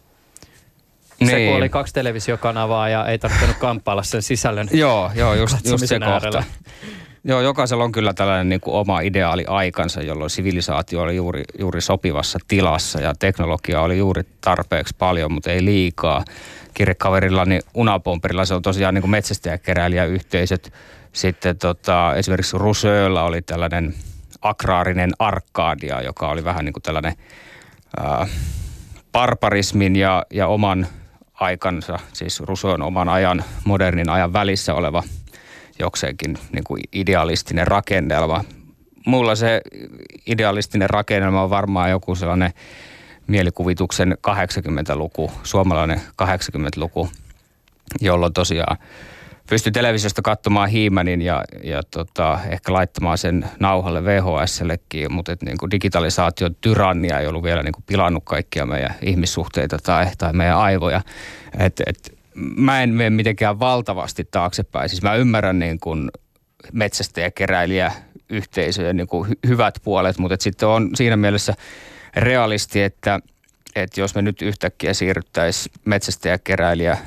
[1.19, 1.29] Niin.
[1.29, 5.87] Se, kun oli kaksi televisiokanavaa ja ei tarvinnut kamppailla sen sisällön Joo, joo just, just
[5.87, 6.43] se kohta.
[7.23, 11.81] Joo, jokaisella on kyllä tällainen niin kuin oma ideaali aikansa, jolloin sivilisaatio oli juuri, juuri
[11.81, 16.23] sopivassa tilassa ja teknologia oli juuri tarpeeksi paljon, mutta ei liikaa.
[16.73, 20.73] Kirjekaverillani Unapomperilla se on tosiaan niin kuin metsästäjäkeräilijäyhteisöt.
[21.13, 23.93] Sitten tota, esimerkiksi Rousseaulla oli tällainen
[24.41, 27.13] akraarinen arkaadia, joka oli vähän niin kuin tällainen
[27.97, 28.27] ää,
[29.11, 30.87] barbarismin ja, ja oman
[31.39, 35.03] aikansa, siis Rousseau'n oman ajan, modernin ajan välissä oleva–
[35.79, 38.43] jokseenkin niin kuin idealistinen rakennelma.
[39.05, 39.61] Mulla se
[40.25, 42.53] idealistinen rakennelma on varmaan joku sellainen
[43.27, 47.09] mielikuvituksen 80-luku, suomalainen 80-luku,
[48.01, 48.77] jolloin tosiaan
[49.49, 55.57] pystyi televisiosta katsomaan Hiimanin ja, ja tota, ehkä laittamaan sen nauhalle VHSllekin, mutta et, niin
[55.57, 60.57] kuin digitalisaation tyrannia ei ollut vielä niin kuin pilannut kaikkia meidän ihmissuhteita tai, tai meidän
[60.57, 61.01] aivoja.
[61.59, 64.89] Et, et, mä en mene mitenkään valtavasti taaksepäin.
[64.89, 66.11] Siis mä ymmärrän niin kuin
[66.73, 67.91] metsästäjäkeräilijä
[68.29, 71.53] yhteisöjen niin kuin hy- hyvät puolet, mutta sitten on siinä mielessä
[72.15, 73.19] realisti, että,
[73.75, 76.97] että jos me nyt yhtäkkiä siirryttäisiin metsästäjäkeräilijä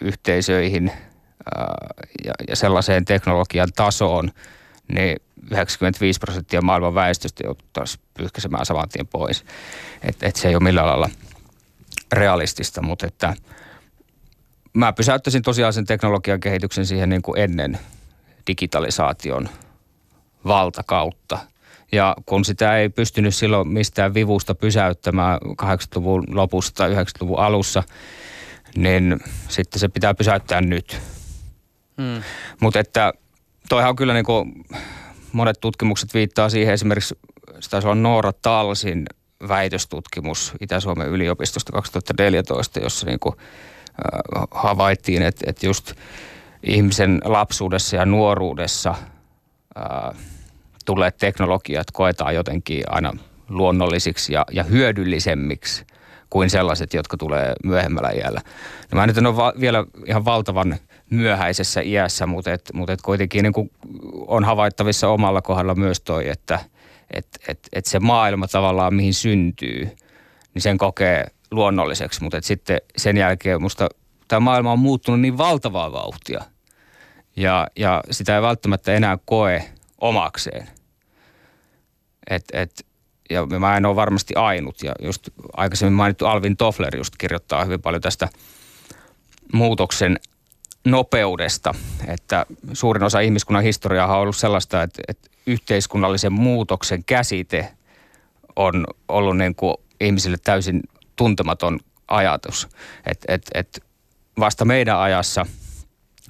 [0.00, 0.92] yhteisöihin
[2.24, 4.30] ja, ja sellaiseen teknologian tasoon,
[4.92, 5.16] niin
[5.50, 9.44] 95 prosenttia maailman väestöstä joutuisi pyyhkäisemään saman tien pois.
[10.02, 11.10] Että et se ei ole millään lailla
[12.12, 13.34] realistista, mutta että–
[14.74, 17.78] mä pysäyttäisin tosiaan sen teknologian kehityksen siihen niin kuin ennen
[18.46, 19.48] digitalisaation
[20.46, 21.38] valtakautta.
[21.92, 27.82] Ja kun sitä ei pystynyt silloin mistään vivusta pysäyttämään 80-luvun lopusta 90-luvun alussa,
[28.76, 31.00] niin sitten se pitää pysäyttää nyt.
[32.02, 32.22] Hmm.
[32.60, 33.12] Mutta että
[33.68, 34.64] toihan on kyllä niin kuin
[35.32, 37.18] monet tutkimukset viittaa siihen esimerkiksi,
[37.60, 39.06] se taisi olla Noora Talsin
[39.48, 43.34] väitöstutkimus Itä-Suomen yliopistosta 2014, jossa niin kuin
[44.50, 45.92] havaittiin, että, että just
[46.62, 48.94] ihmisen lapsuudessa ja nuoruudessa
[49.76, 50.14] ää,
[50.84, 53.12] tulleet teknologiat koetaan jotenkin aina
[53.48, 55.86] luonnollisiksi ja, ja hyödyllisemmiksi
[56.30, 58.40] kuin sellaiset, jotka tulee myöhemmällä iällä.
[58.92, 60.76] No mä nyt en ole va- vielä ihan valtavan
[61.10, 63.70] myöhäisessä iässä, mutta, et, mutta et kuitenkin niin kuin
[64.26, 66.60] on havaittavissa omalla kohdalla myös toi, että
[67.10, 69.90] et, et, et se maailma tavallaan mihin syntyy,
[70.54, 73.88] niin sen kokee luonnolliseksi, mutta et sitten sen jälkeen musta
[74.28, 76.44] tämä maailma on muuttunut niin valtavaa vauhtia.
[77.36, 79.64] Ja, ja sitä ei välttämättä enää koe
[80.00, 80.68] omakseen.
[82.30, 82.86] Et, et,
[83.30, 84.82] ja mä en ole varmasti ainut.
[84.82, 88.28] Ja just aikaisemmin mainittu Alvin Toffler just kirjoittaa hyvin paljon tästä
[89.52, 90.16] muutoksen
[90.84, 91.74] nopeudesta,
[92.06, 97.72] että suurin osa ihmiskunnan historiaa on ollut sellaista, että, että yhteiskunnallisen muutoksen käsite
[98.56, 100.82] on ollut niin kuin ihmisille täysin
[101.16, 102.68] tuntematon ajatus.
[103.06, 103.84] Että et, et
[104.38, 105.46] vasta meidän ajassa,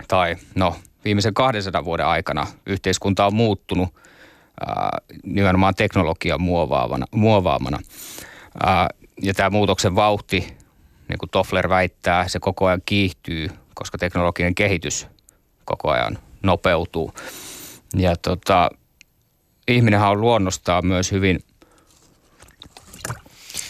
[0.08, 3.88] tai no viimeisen 200 vuoden aikana yhteiskunta on muuttunut
[4.66, 7.78] ää, nimenomaan teknologian muovaavana, muovaamana.
[8.62, 8.88] Ää,
[9.22, 10.56] ja tämä muutoksen vauhti,
[11.08, 15.06] niin kuin Toffler väittää, se koko ajan kiihtyy, koska teknologinen kehitys
[15.64, 17.14] koko ajan nopeutuu.
[17.96, 18.70] Ja tota,
[19.68, 21.40] ihminenhän on luonnostaan myös hyvin–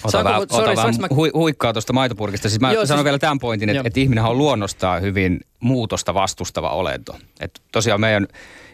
[0.04, 1.06] Ota Saanko, vähän, sorry, ota vähän mä...
[1.14, 2.48] hui, huikkaa tuosta maitopurkista.
[2.48, 3.04] Siis mä Joo, sanon siis...
[3.04, 7.16] vielä tämän pointin, että, että ihminen on luonnostaan hyvin muutosta vastustava olento.
[7.40, 8.26] Että tosiaan meidän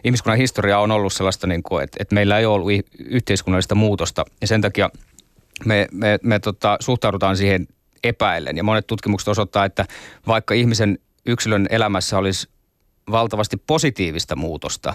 [0.03, 4.25] ihmiskunnan historia on ollut sellaista, niin kuin, että, että meillä ei ole ollut yhteiskunnallista muutosta.
[4.41, 4.89] Ja sen takia
[5.65, 7.67] me, me, me tota, suhtaudutaan siihen
[8.03, 8.57] epäillen.
[8.57, 9.85] Ja monet tutkimukset osoittaa, että
[10.27, 12.49] vaikka ihmisen yksilön elämässä olisi
[13.11, 14.93] valtavasti positiivista muutosta,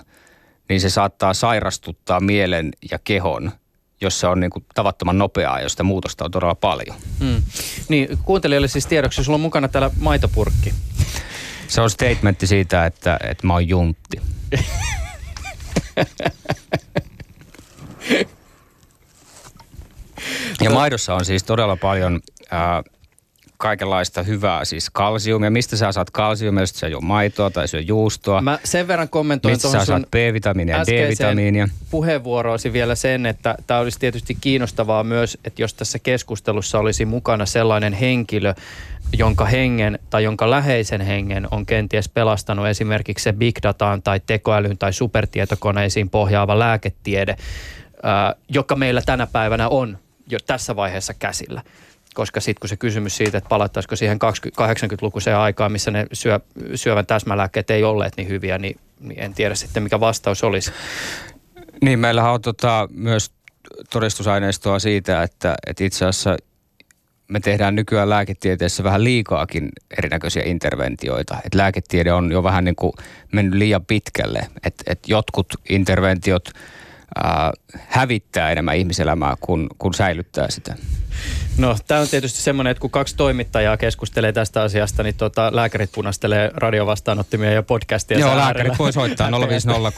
[0.69, 3.53] niin se saattaa sairastuttaa mielen ja kehon–
[4.01, 6.97] jos se on niin kuin tavattoman nopeaa ja sitä muutosta on todella paljon.
[7.21, 7.43] Mm.
[7.89, 10.75] Niin, kuuntelijoille siis tiedoksi, sulla on mukana täällä maitopurkki.
[11.69, 14.21] Se on statementti siitä, että, että mä oon juntti.
[20.65, 22.83] ja maidossa on siis todella paljon ää,
[23.57, 25.51] kaikenlaista hyvää, siis kalsiumia.
[25.51, 28.41] Mistä sä saat kalsiumia, jos sä juo maitoa tai syö juustoa?
[28.41, 31.69] Mä sen verran kommentoin Mistä sä saat B-vitamiinia ja D-vitamiinia?
[31.91, 37.47] puheenvuoroosi vielä sen, että tämä olisi tietysti kiinnostavaa myös, että jos tässä keskustelussa olisi mukana
[37.47, 38.55] sellainen henkilö,
[39.19, 44.79] jonka hengen tai jonka läheisen hengen on kenties pelastanut esimerkiksi se big dataan tai tekoälyyn
[44.79, 47.37] tai supertietokoneisiin pohjaava lääketiede,
[48.49, 49.99] joka meillä tänä päivänä on
[50.31, 51.63] jo tässä vaiheessa käsillä
[52.17, 56.41] koska sitten kun se kysymys siitä, että palattaisiko siihen 80-lukuiseen aikaan, missä ne syö,
[56.75, 60.73] syövän täsmälääkkeet ei olleet niin hyviä, niin, niin en tiedä sitten mikä vastaus olisi.
[61.83, 63.31] Niin, meillähän on tota, myös
[63.91, 66.37] todistusaineistoa siitä, että, että itse asiassa
[67.29, 71.37] me tehdään nykyään lääketieteessä vähän liikaakin erinäköisiä interventioita.
[71.45, 72.93] Et lääketiede on jo vähän niin kuin
[73.33, 74.49] mennyt liian pitkälle.
[74.65, 76.51] Että et jotkut interventiot
[77.25, 77.53] ää,
[77.89, 80.75] hävittää enemmän ihmiselämää kuin, kuin säilyttää sitä.
[81.59, 85.91] No tämä on tietysti semmoinen, että kun kaksi toimittajaa keskustelee tästä asiasta, niin tota, lääkärit
[85.93, 88.19] punastelee radiovastaanottimia ja podcastia.
[88.19, 89.91] Joo, lääkärit voi soittaa 050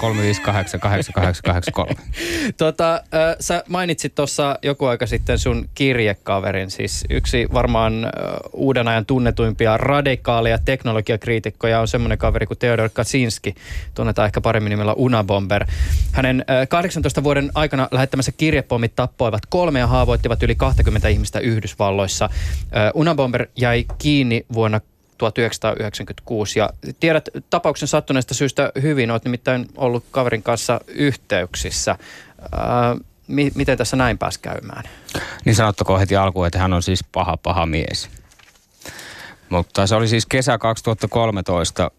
[2.56, 8.10] tota, äh, sä mainitsit tuossa joku aika sitten sun kirjekaverin, siis yksi varmaan äh,
[8.52, 13.54] uuden ajan tunnetuimpia radikaaleja teknologiakriitikkoja on semmoinen kaveri kuin Theodor Kaczynski,
[13.94, 15.64] tunnetaan ehkä paremmin nimellä Unabomber.
[16.12, 22.30] Hänen äh, 18 vuoden aikana lähettämässä kirjepommit tappoivat kolme ja haavoittivat yli 20 ihmistä Yhdysvalloissa.
[22.94, 24.80] Unabomber jäi kiinni vuonna
[25.18, 31.96] 1996 ja tiedät tapauksen sattuneesta syystä hyvin, olet nimittäin ollut kaverin kanssa yhteyksissä.
[33.54, 34.84] Miten tässä näin pääsi käymään?
[35.44, 38.08] Niin sanottakoon heti alkuun, että hän on siis paha, paha mies.
[39.48, 41.90] Mutta se oli siis kesä 2013,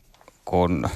[0.46, 0.90] kun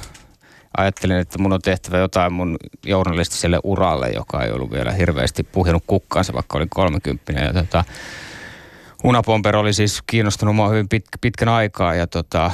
[0.77, 5.83] ajattelin, että mun on tehtävä jotain mun journalistiselle uralle, joka ei ollut vielä hirveästi puhjennut
[5.88, 7.31] kukkaansa, vaikka olin 30.
[7.31, 7.83] Ja tota,
[9.03, 12.51] Unapomper oli siis kiinnostunut mua hyvin pit, pitkän aikaa ja tota,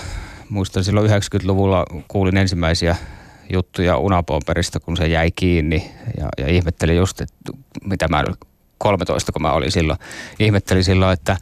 [0.50, 2.96] muistan silloin 90-luvulla kuulin ensimmäisiä
[3.54, 7.52] juttuja Unapomperista, kun se jäi kiinni ja, ja ihmettelin just, että
[7.86, 8.24] mitä mä
[8.78, 10.00] 13, kun mä olin silloin,
[10.40, 11.38] ihmettelin silloin, että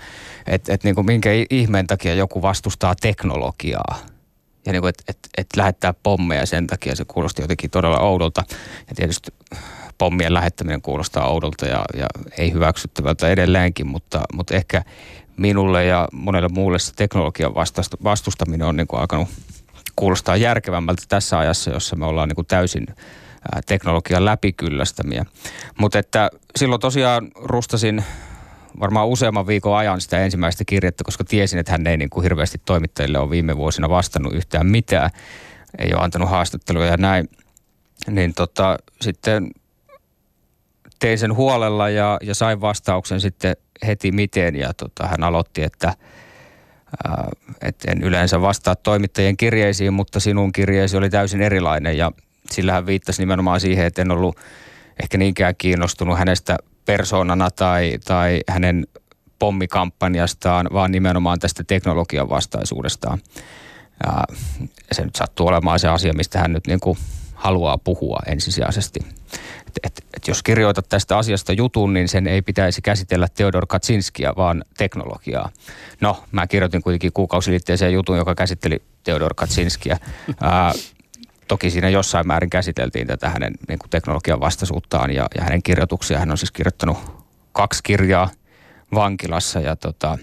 [0.47, 3.97] et, et, niin kuin minkä ihmeen takia joku vastustaa teknologiaa.
[4.67, 8.43] Ja niin kuin, että et, et lähettää pommeja sen takia, se kuulosti jotenkin todella oudolta.
[8.89, 9.31] Ja tietysti
[9.97, 14.83] pommien lähettäminen kuulostaa oudolta ja, ja ei hyväksyttävältä edelleenkin, mutta, mutta ehkä
[15.37, 17.55] minulle ja monelle muulle se teknologian
[18.03, 19.29] vastustaminen on niin kuin alkanut
[19.95, 22.87] kuulostaa järkevämmältä tässä ajassa, jossa me ollaan niin kuin täysin
[23.65, 25.25] teknologian läpikyllästämiä.
[25.79, 28.03] Mutta että silloin tosiaan rustasin
[28.79, 32.61] varmaan useamman viikon ajan sitä ensimmäistä kirjettä, koska tiesin, että hän ei niin kuin hirveästi
[32.65, 35.09] toimittajille ole viime vuosina vastannut yhtään mitään.
[35.77, 37.29] Ei ole antanut haastatteluja ja näin.
[38.07, 39.51] Niin tota, sitten
[40.99, 43.55] tein sen huolella ja, ja sain vastauksen sitten
[43.87, 44.55] heti miten.
[44.55, 45.93] Ja tota, hän aloitti, että
[47.07, 47.29] ää,
[47.61, 51.97] et en yleensä vastaa toimittajien kirjeisiin, mutta sinun kirjeesi oli täysin erilainen.
[51.97, 52.11] Ja
[52.51, 54.37] sillä hän viittasi nimenomaan siihen, että en ollut
[55.03, 56.57] ehkä niinkään kiinnostunut hänestä
[56.87, 58.87] persoonana tai, tai hänen
[59.39, 63.19] pommikampanjastaan, vaan nimenomaan tästä teknologian vastaisuudestaan.
[64.05, 64.23] Ja
[64.91, 66.97] se nyt sattuu olemaan se asia, mistä hän nyt niin kuin
[67.33, 68.99] haluaa puhua ensisijaisesti.
[69.67, 74.33] Et, et, et jos kirjoitat tästä asiasta jutun, niin sen ei pitäisi käsitellä Theodor Kaczynskia,
[74.37, 75.49] vaan teknologiaa.
[76.01, 79.97] No, mä kirjoitin kuitenkin kuukausiliitteeseen jutun, joka käsitteli Theodor Kaczynskia.
[80.41, 80.73] Ää,
[81.47, 86.19] toki siinä jossain määrin käsiteltiin tätä hänen niin kuin teknologian vastaisuuttaan ja, ja hänen kirjoituksia.
[86.19, 86.97] Hän on siis kirjoittanut
[87.51, 88.29] kaksi kirjaa
[88.93, 90.17] vankilassa ja tota,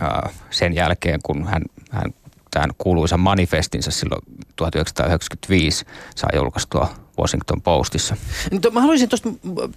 [0.00, 2.14] ää, sen jälkeen, kun hän, hän
[2.50, 4.22] tämän kuuluisan manifestinsa silloin
[4.56, 8.16] 1995 saa julkaistua Washington Postissa.
[8.72, 9.28] Mä haluaisin tuosta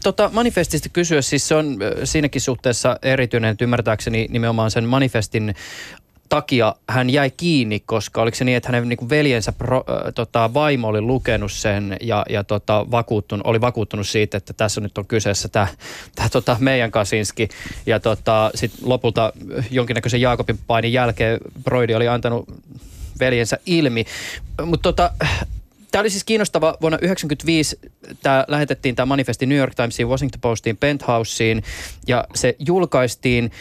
[0.03, 5.55] tota manifestista kysyä, siis se on siinäkin suhteessa erityinen, että ymmärtääkseni nimenomaan sen manifestin
[6.31, 10.53] takia hän jäi kiinni, koska oliko se niin, että hänen niin veljensä pro, äh, tota,
[10.53, 15.05] vaimo oli lukenut sen ja, ja tota, vakuuttunut, oli vakuuttunut siitä, että tässä nyt on
[15.05, 15.67] kyseessä tämä,
[16.31, 17.49] tota, meidän Kasinski.
[17.85, 19.33] Ja tota, sitten lopulta
[19.71, 22.49] jonkinnäköisen Jaakobin painin jälkeen Broidi oli antanut
[23.19, 24.05] veljensä ilmi.
[24.65, 25.11] Mutta tota,
[25.91, 26.77] Tämä oli siis kiinnostava.
[26.81, 27.79] Vuonna 1995
[28.23, 31.61] tämä lähetettiin tämä manifesti New York Timesiin, Washington Postiin, Penthouseen
[32.07, 33.51] ja se julkaistiin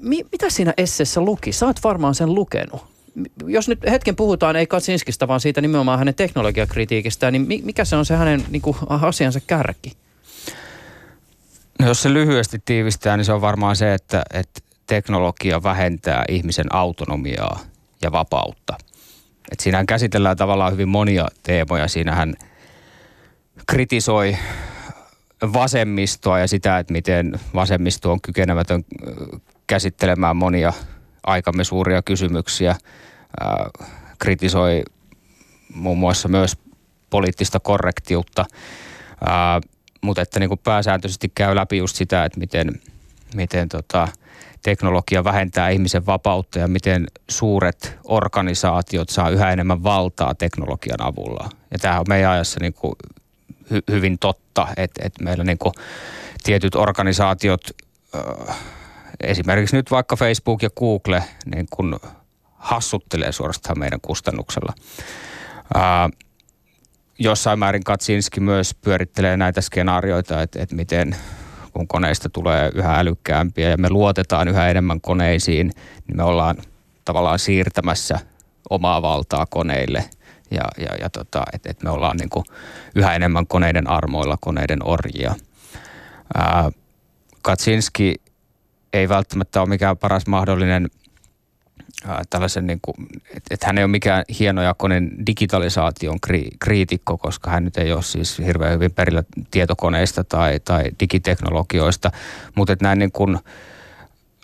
[0.00, 1.52] mi, mitä siinä esseessä luki?
[1.52, 2.86] Sä oot varmaan sen lukenut.
[3.46, 8.06] Jos nyt hetken puhutaan ei Katsinskista, vaan siitä nimenomaan hänen teknologiakritiikistä, niin mikä se on
[8.06, 9.92] se hänen niin kuin, asiansa kärki?
[11.78, 16.74] No jos se lyhyesti tiivistää, niin se on varmaan se, että, että teknologia vähentää ihmisen
[16.74, 17.60] autonomiaa
[18.02, 18.78] ja vapautta.
[19.52, 21.88] Et siinähän käsitellään tavallaan hyvin monia teemoja.
[21.88, 22.34] Siinähän
[23.66, 24.36] kritisoi
[25.52, 28.84] vasemmistoa ja sitä, että miten vasemmisto on kykenemätön
[29.68, 30.72] käsittelemään monia
[31.26, 32.76] aikamme suuria kysymyksiä.
[34.18, 34.82] Kritisoi
[35.74, 36.56] muun muassa myös
[37.10, 38.44] poliittista korrektiutta,
[40.00, 42.80] mutta että niin kuin pääsääntöisesti käy läpi just sitä, että miten,
[43.34, 44.08] miten tota,
[44.62, 51.48] teknologia vähentää ihmisen vapautta ja miten suuret organisaatiot saa yhä enemmän valtaa teknologian avulla.
[51.70, 52.92] Ja tämä on meidän ajassa niin kuin
[53.72, 55.74] hy- hyvin totta, että, että meillä niin kuin
[56.42, 57.60] tietyt organisaatiot
[58.14, 58.56] äh,
[59.20, 62.00] esimerkiksi nyt vaikka Facebook ja Google niin kun
[62.52, 64.72] hassuttelee suorastaan meidän kustannuksella.
[65.74, 66.08] Ää,
[67.18, 71.16] jossain määrin Katsinski myös pyörittelee näitä skenaarioita, että, että miten
[71.72, 75.70] kun koneista tulee yhä älykkäämpiä ja me luotetaan yhä enemmän koneisiin,
[76.06, 76.56] niin me ollaan
[77.04, 78.18] tavallaan siirtämässä
[78.70, 80.04] omaa valtaa koneille
[80.50, 82.44] ja, ja, ja tota, että et me ollaan niin
[82.94, 85.34] yhä enemmän koneiden armoilla, koneiden orjia.
[86.34, 86.70] Ää,
[87.42, 88.14] Katsinski
[88.92, 90.88] ei välttämättä ole mikään paras mahdollinen
[92.30, 92.94] tällaisen, niin kuin,
[93.36, 98.02] että et hän ei ole mikään hienojakoinen digitalisaation kri, kriitikko, koska hän nyt ei ole
[98.02, 102.10] siis hirveän hyvin perillä tietokoneista tai, tai digiteknologioista,
[102.54, 103.38] mutta että näin niin kuin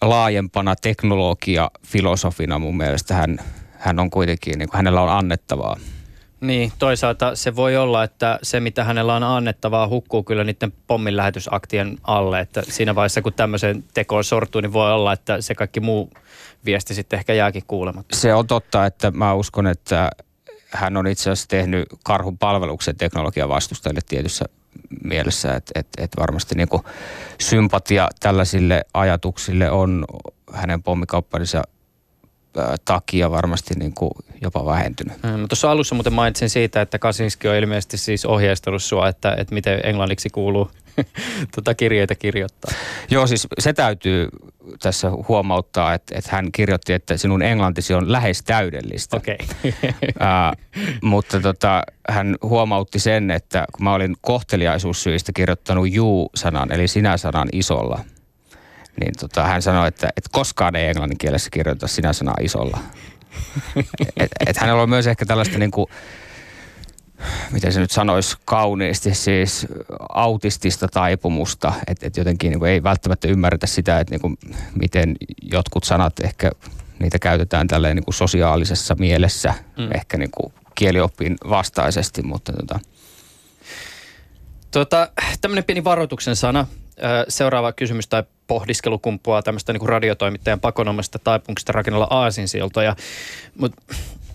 [0.03, 3.39] laajempana teknologia-filosofina mun mielestä hän,
[3.79, 5.77] hän on kuitenkin, niin kuin hänellä on annettavaa.
[6.45, 11.17] Niin, toisaalta se voi olla, että se mitä hänellä on annettavaa hukkuu kyllä niiden pommin
[11.17, 12.41] lähetysaktien alle.
[12.41, 16.11] Että siinä vaiheessa kun tämmöiseen tekoon sortuu, niin voi olla, että se kaikki muu
[16.65, 18.17] viesti sitten ehkä jääkin kuulematta.
[18.17, 20.11] Se on totta, että mä uskon, että
[20.71, 24.45] hän on itse asiassa tehnyt karhun palveluksen teknologian vastustajille tietyssä
[25.05, 26.69] mielessä, että, että, että varmasti niin
[27.41, 30.05] sympatia tällaisille ajatuksille on
[30.53, 31.63] hänen pommikauppansa
[32.85, 35.23] takia varmasti niin kuin jopa vähentynyt.
[35.23, 39.55] Mm, tuossa alussa muuten mainitsin siitä, että Kasinski on ilmeisesti siis ohjeistellut sua, että, että
[39.55, 40.71] miten englanniksi kuuluu
[41.55, 42.75] tuota kirjeitä kirjoittaa.
[43.11, 44.29] Joo, siis se täytyy
[44.83, 49.17] tässä huomauttaa, että, että hän kirjoitti, että sinun englantisi on lähes täydellistä.
[49.17, 49.39] Okei.
[49.65, 50.53] Okay.
[51.03, 58.05] mutta tota, hän huomautti sen, että kun mä olin kohteliaisuussyistä kirjoittanut juu-sanan, eli sinä-sanan isolla,
[59.01, 62.79] niin tota, hän sanoi, että, että koskaan ei englannin kielessä kirjoita sinä-sanaa isolla.
[64.17, 65.87] et, et hänellä on myös ehkä tällaista niin kuin,
[67.51, 69.67] miten se nyt sanoisi kauniisti, siis
[70.09, 74.39] autistista taipumusta, että et jotenkin niin kuin ei välttämättä ymmärretä sitä, että niin kuin,
[74.81, 76.51] miten jotkut sanat ehkä
[76.99, 79.89] niitä käytetään tälleen niin kuin sosiaalisessa mielessä, mm.
[79.95, 82.81] ehkä niin kuin kielioppiin vastaisesti, mutta tota.
[84.71, 85.09] Tota,
[85.41, 86.67] tämmöinen pieni varoituksen sana.
[87.29, 92.97] Seuraava kysymys tai pohdiskelu kumpuaa tämmöistä niin radiotoimittajan pakonomasta taipumuksesta rakennella aasinsiltoja.
[93.59, 93.83] Mutta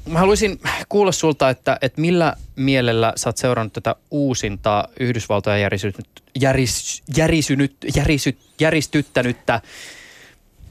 [0.05, 6.07] mä haluaisin kuulla sulta, että, että millä mielellä sä oot seurannut tätä uusinta Yhdysvaltoja järisynyt,
[6.39, 9.61] järis, järisynyt, järisyt, järistyttänyttä.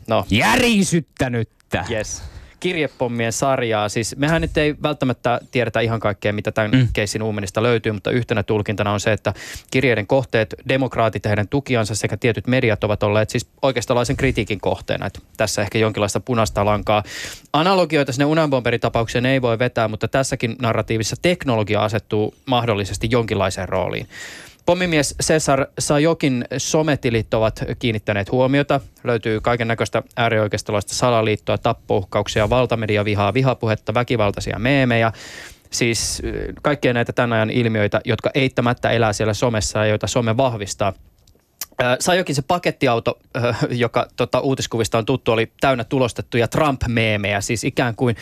[0.07, 0.27] No.
[0.31, 1.85] Järisyttänyttä.
[1.91, 2.23] Yes
[2.61, 3.89] kirjepommien sarjaa.
[3.89, 6.89] Siis mehän nyt ei välttämättä tiedetä ihan kaikkea, mitä tämän mm.
[6.93, 9.35] keissin uumenista löytyy, mutta yhtenä tulkintana on se, että
[9.71, 15.07] kirjeiden kohteet, demokraatit ja heidän tukiansa sekä tietyt mediat ovat olleet siis oikeastalaisen kritiikin kohteena.
[15.07, 17.03] Että tässä ehkä jonkinlaista punaista lankaa.
[17.53, 24.09] Analogioita sinne Unabomberitapaukseen ei voi vetää, mutta tässäkin narratiivissa teknologia asettuu mahdollisesti jonkinlaiseen rooliin.
[24.69, 28.81] Pommimies Cesar Sajokin sometilit ovat kiinnittäneet huomiota.
[29.05, 35.13] Löytyy kaiken näköistä äärioikeistolaista salaliittoa, tappouhkauksia, valtamediavihaa, vihapuhetta, väkivaltaisia meemejä.
[35.71, 36.23] Siis
[36.63, 40.93] kaikkia näitä tämän ajan ilmiöitä, jotka eittämättä elää siellä somessa ja joita some vahvistaa.
[42.01, 43.19] Sajokin se pakettiauto,
[43.71, 48.17] joka tota, uutiskuvista on tuttu, oli täynnä tulostettuja Trump-meemejä, siis ikään kuin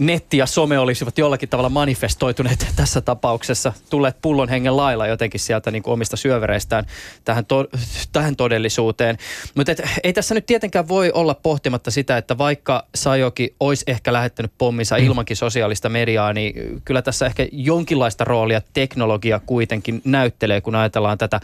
[0.00, 5.70] netti ja some olisivat jollakin tavalla manifestoituneet tässä tapauksessa, tulleet pullon hengen lailla jotenkin sieltä
[5.70, 6.86] niin kuin omista syövereistään
[7.24, 7.66] tähän, to,
[8.12, 9.18] tähän todellisuuteen.
[9.54, 9.72] Mutta
[10.04, 14.98] ei tässä nyt tietenkään voi olla pohtimatta sitä, että vaikka Sajoki olisi ehkä lähettänyt pomminsa
[14.98, 15.04] mm.
[15.04, 21.40] ilmankin sosiaalista mediaa, niin kyllä tässä ehkä jonkinlaista roolia teknologia kuitenkin näyttelee, kun ajatellaan tätä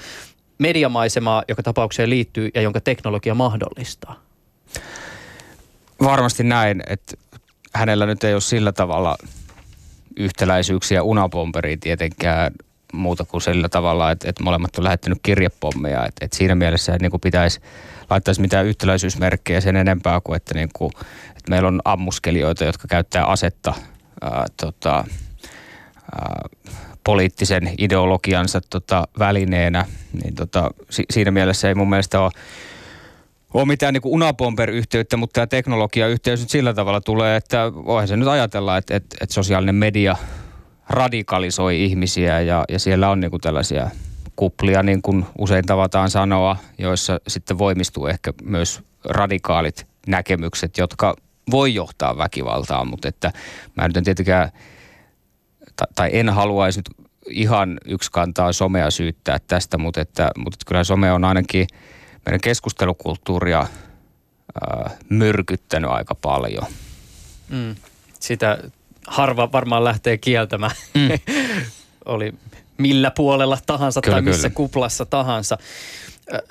[0.58, 4.20] mediamaisemaa, joka tapaukseen liittyy ja jonka teknologia mahdollistaa.
[6.00, 7.16] Varmasti näin, että
[7.76, 9.16] hänellä nyt ei ole sillä tavalla
[10.16, 12.52] yhtäläisyyksiä unapomperiin tietenkään
[12.92, 16.06] muuta kuin sillä tavalla, että, että molemmat on lähettänyt kirjepommeja.
[16.06, 17.60] Että, että siinä mielessä niin kuin pitäisi
[18.10, 20.90] laittaisi mitään yhtäläisyysmerkkejä sen enempää kuin, että, niin kuin,
[21.28, 23.74] että meillä on ammuskelijoita, jotka käyttää asetta
[24.22, 25.04] ää, tota,
[26.12, 26.48] ää,
[27.04, 29.86] poliittisen ideologiansa tota, välineenä.
[30.22, 32.32] Niin tota, si, siinä mielessä ei mun mielestä ole
[33.60, 38.28] ole mitään niin unapomper-yhteyttä, mutta tämä teknologiayhteys nyt sillä tavalla tulee, että voihan se nyt
[38.28, 40.16] ajatella, että, että, että sosiaalinen media
[40.88, 43.90] radikalisoi ihmisiä ja, ja siellä on niin kuin tällaisia
[44.36, 51.16] kuplia, niin kuin usein tavataan sanoa, joissa sitten voimistuu ehkä myös radikaalit näkemykset, jotka
[51.50, 53.32] voi johtaa väkivaltaan, mutta että
[53.76, 54.50] mä nyt en tietenkään,
[55.94, 61.12] tai, en haluaisi nyt ihan yksi kantaa somea syyttää tästä, mutta, että, mutta kyllä some
[61.12, 61.66] on ainakin–
[62.26, 66.64] meidän keskustelukulttuuria äh, myrkyttänyt aika paljon.
[67.48, 67.74] Mm.
[68.20, 68.58] Sitä
[69.06, 70.74] harva varmaan lähtee kieltämään.
[70.94, 71.08] Mm.
[72.04, 72.34] Oli
[72.78, 74.56] millä puolella tahansa kyllä, tai missä kyllä.
[74.56, 75.58] kuplassa tahansa.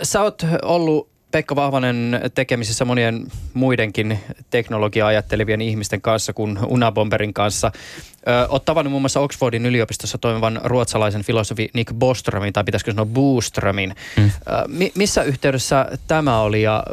[0.04, 4.20] Sä oot ollut Pekka Vahvanen tekemisissä monien muidenkin
[4.50, 7.72] teknologiaa ajattelevien ihmisten kanssa kuin Unabomberin kanssa.
[8.50, 13.96] Olet tavannut muun muassa Oxfordin yliopistossa toimivan ruotsalaisen filosofi Nick Boströmin, tai pitäisikö sanoa Booströmin.
[14.16, 14.32] Hmm.
[14.96, 16.62] missä yhteydessä tämä oli?
[16.62, 16.84] Ja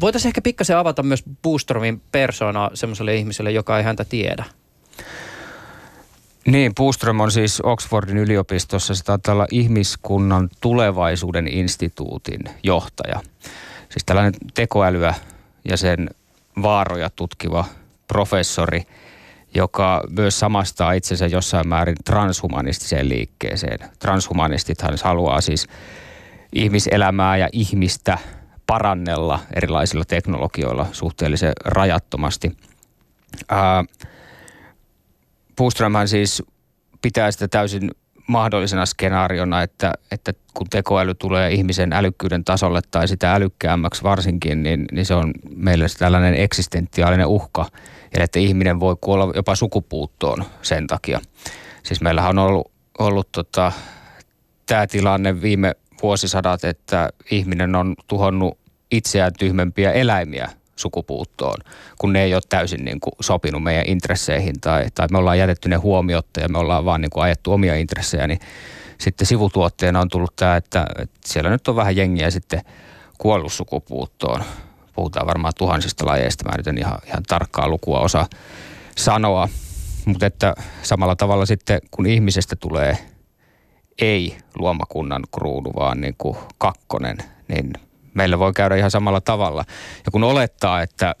[0.00, 4.44] voitaisiin ehkä pikkasen avata myös Booströmin persona semmoiselle ihmiselle, joka ei häntä tiedä.
[6.46, 13.20] Niin, Puström on siis Oxfordin yliopistossa, se taitaa olla ihmiskunnan tulevaisuuden instituutin johtaja.
[13.94, 15.14] Siis tällainen tekoälyä
[15.64, 16.10] ja sen
[16.62, 17.64] vaaroja tutkiva
[18.08, 18.82] professori,
[19.54, 23.78] joka myös samastaa itsensä jossain määrin transhumanistiseen liikkeeseen.
[23.98, 25.66] Transhumanistithan haluaa siis
[26.52, 28.18] ihmiselämää ja ihmistä
[28.66, 32.56] parannella erilaisilla teknologioilla suhteellisen rajattomasti.
[33.48, 33.84] Ää,
[36.06, 36.42] siis
[37.02, 37.90] pitää sitä täysin
[38.26, 44.84] mahdollisena skenaariona, että, että kun tekoäly tulee ihmisen älykkyyden tasolle tai sitä älykkäämmäksi varsinkin, niin,
[44.92, 47.66] niin se on meille tällainen eksistentiaalinen uhka.
[48.14, 51.20] Eli että ihminen voi kuolla jopa sukupuuttoon sen takia.
[51.82, 53.72] Siis meillähän on ollut, ollut tota,
[54.66, 58.58] tämä tilanne viime vuosisadat, että ihminen on tuhonnut
[58.90, 61.58] itseään tyhmempiä eläimiä sukupuuttoon,
[61.98, 65.68] kun ne ei ole täysin niin kuin sopinut meidän intresseihin tai, tai me ollaan jätetty
[65.68, 68.40] ne huomiotta ja me ollaan vaan niin kuin ajettu omia intressejä, niin
[68.98, 72.60] sitten sivutuotteena on tullut tämä, että, että siellä nyt on vähän jengiä sitten
[73.18, 74.44] kuollut sukupuuttoon.
[74.94, 78.26] Puhutaan varmaan tuhansista lajeista, mä nyt en ihan, ihan tarkkaa lukua osaa
[78.96, 79.48] sanoa,
[80.04, 82.98] mutta että samalla tavalla sitten kun ihmisestä tulee
[83.98, 87.16] ei luomakunnan kruunu, vaan niin kuin kakkonen,
[87.48, 87.72] niin
[88.14, 89.64] meillä voi käydä ihan samalla tavalla.
[90.04, 91.14] Ja kun olettaa, että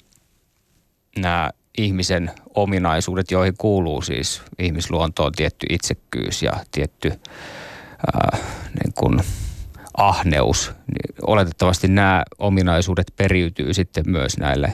[1.18, 7.12] nämä ihmisen ominaisuudet, joihin kuuluu siis ihmisluontoon tietty itsekkyys ja tietty
[8.12, 8.38] ää,
[8.82, 9.20] niin kuin
[9.96, 14.72] ahneus, niin oletettavasti nämä ominaisuudet periytyy sitten myös näille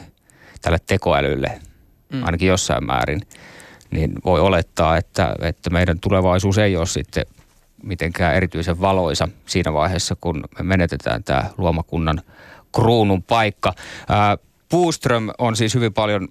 [0.62, 1.60] tälle tekoälylle,
[2.12, 2.24] mm.
[2.24, 3.20] ainakin jossain määrin,
[3.90, 7.26] niin voi olettaa, että, että meidän tulevaisuus ei ole sitten
[7.82, 12.22] mitenkään erityisen valoisa siinä vaiheessa, kun me menetetään tämä luomakunnan
[12.74, 13.74] kruunun paikka.
[14.68, 16.28] Puuström on siis hyvin paljon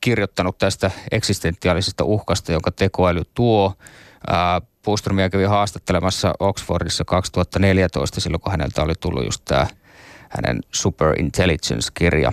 [0.00, 3.74] kirjoittanut tästä eksistentiaalisesta uhkasta, jonka tekoäly tuo.
[4.82, 9.66] Puuströmiä kävi haastattelemassa Oxfordissa 2014, silloin kun häneltä oli tullut just tämä
[10.28, 12.32] hänen Superintelligence-kirja,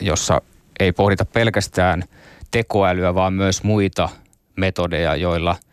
[0.00, 0.40] jossa
[0.80, 2.02] ei pohdita pelkästään
[2.50, 4.08] tekoälyä, vaan myös muita
[4.56, 5.56] metodeja, joilla–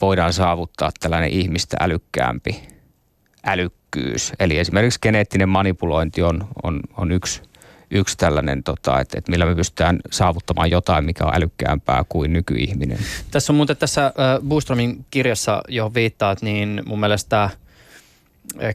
[0.00, 2.62] voidaan saavuttaa tällainen ihmistä älykkäämpi
[3.46, 4.32] älykkyys.
[4.40, 7.42] Eli esimerkiksi geneettinen manipulointi on, on, on yksi,
[7.90, 12.98] yksi tällainen, tota, että, että millä me pystytään saavuttamaan jotain, mikä on älykkäämpää kuin nykyihminen.
[13.30, 14.12] Tässä on muuten tässä
[14.48, 17.50] Boostromin kirjassa, johon viittaat, niin mun mielestä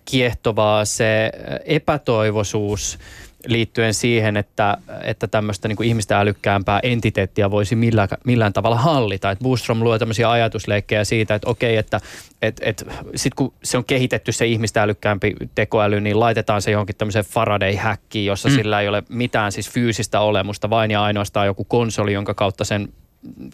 [0.05, 1.31] kiehtovaa se
[1.65, 2.97] epätoivoisuus–
[3.45, 9.31] liittyen siihen, että, että tämmöistä niin kuin ihmistä älykkäämpää entiteettiä voisi millään, millään tavalla hallita.
[9.31, 12.01] Et Boostrom luo tämmöisiä ajatusleikkejä siitä, että okei, että
[12.41, 12.85] et, et,
[13.15, 18.25] sitten kun se on kehitetty se ihmistä älykkäämpi tekoäly, niin laitetaan se johonkin tämmöiseen Faraday-häkkiin,
[18.25, 18.55] jossa mm.
[18.55, 22.89] sillä ei ole mitään siis fyysistä olemusta, vain ja ainoastaan joku konsoli, jonka kautta sen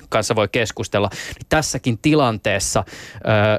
[0.10, 1.10] kanssa voi keskustella.
[1.12, 2.84] Niin tässäkin tilanteessa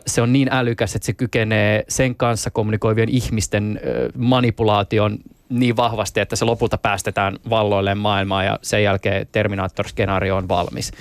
[0.07, 3.81] se on niin älykäs, että se kykenee sen kanssa kommunikoivien ihmisten
[4.17, 10.93] manipulaation niin vahvasti, että se lopulta päästetään valloilleen maailmaa ja sen jälkeen Terminator-skenaario on valmis.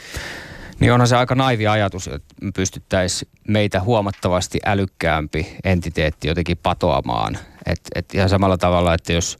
[0.80, 7.38] Niin onhan se aika naivi ajatus, että me pystyttäisiin meitä huomattavasti älykkäämpi entiteetti jotenkin patoamaan.
[7.66, 9.38] Et, et ihan samalla tavalla, että jos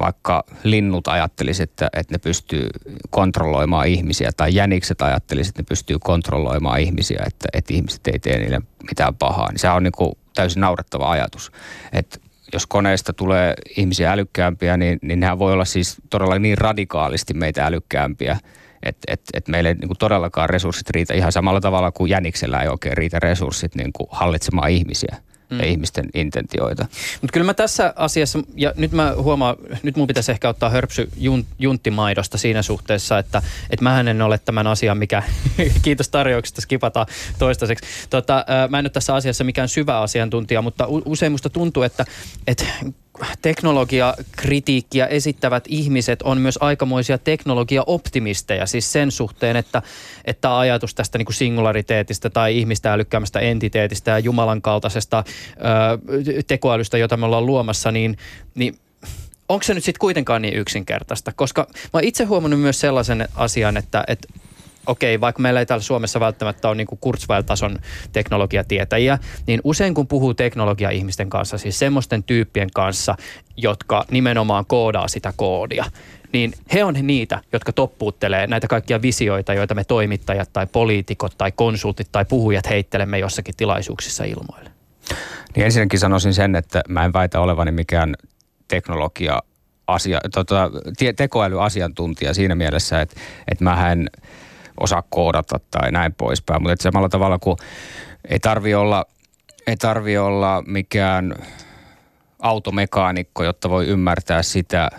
[0.00, 2.68] vaikka linnut ajattelisivat, että, että ne pystyy
[3.10, 8.38] kontrolloimaan ihmisiä, tai jänikset ajattelisivat, että ne pystyy kontrolloimaan ihmisiä, että, että ihmiset ei tee
[8.38, 11.52] niille mitään pahaa, niin se on niin kuin täysin naurettava ajatus.
[11.92, 12.18] Että
[12.52, 17.66] jos koneesta tulee ihmisiä älykkäämpiä, niin, niin nehän voi olla siis todella niin radikaalisti meitä
[17.66, 18.38] älykkäämpiä,
[18.82, 22.68] että et, et meille ei niin todellakaan resurssit riitä ihan samalla tavalla kuin jäniksellä ei
[22.68, 25.16] oikein riitä resurssit niin kuin hallitsemaan ihmisiä
[25.50, 25.58] mm.
[25.58, 26.86] ja ihmisten intentioita.
[27.20, 31.08] Mutta kyllä mä tässä asiassa, ja nyt mä huomaan, nyt mun pitäisi ehkä ottaa hörpsy
[31.16, 35.22] jun, junttimaidosta siinä suhteessa, että et mä en ole tämän asian, mikä,
[35.82, 37.06] kiitos tarjouksesta, skipataan
[37.38, 37.86] toistaiseksi.
[38.10, 42.04] Tota, mä en ole tässä asiassa mikään syvä asiantuntija, mutta usein musta tuntuu, että
[42.46, 42.66] et
[43.42, 49.82] teknologiakritiikkiä esittävät ihmiset on myös aikamoisia teknologiaoptimisteja, siis sen suhteen, että,
[50.24, 56.98] että ajatus tästä niin kuin singulariteetista tai ihmistä älykkäämästä entiteetistä ja Jumalan kaltaisesta ö, tekoälystä,
[56.98, 58.18] jota me ollaan luomassa, niin,
[58.54, 58.78] niin
[59.48, 61.32] onko se nyt sitten kuitenkaan niin yksinkertaista?
[61.32, 64.28] Koska mä itse huomannut myös sellaisen asian, että, että
[64.86, 67.78] okei, vaikka meillä ei täällä Suomessa välttämättä ole niin Kurzweil-tason
[68.12, 73.16] teknologiatietäjiä, niin usein kun puhuu teknologia-ihmisten kanssa, siis semmoisten tyyppien kanssa,
[73.56, 75.84] jotka nimenomaan koodaa sitä koodia,
[76.32, 81.52] niin he on niitä, jotka toppuuttelee näitä kaikkia visioita, joita me toimittajat tai poliitikot tai
[81.52, 84.70] konsultit tai puhujat heittelemme jossakin tilaisuuksissa ilmoille.
[85.56, 88.14] Niin ensinnäkin sanoisin sen, että mä en väitä olevani mikään
[88.68, 89.42] teknologia
[89.86, 90.70] asia, tota,
[91.16, 94.10] tekoälyasiantuntija siinä mielessä, että, että mä en
[94.80, 96.62] osaa koodata tai näin poispäin.
[96.62, 97.56] Mutta samalla tavalla kuin
[98.28, 99.04] ei tarvi olla,
[99.66, 101.34] ei tarvi olla mikään
[102.38, 104.90] automekaanikko, jotta voi ymmärtää sitä,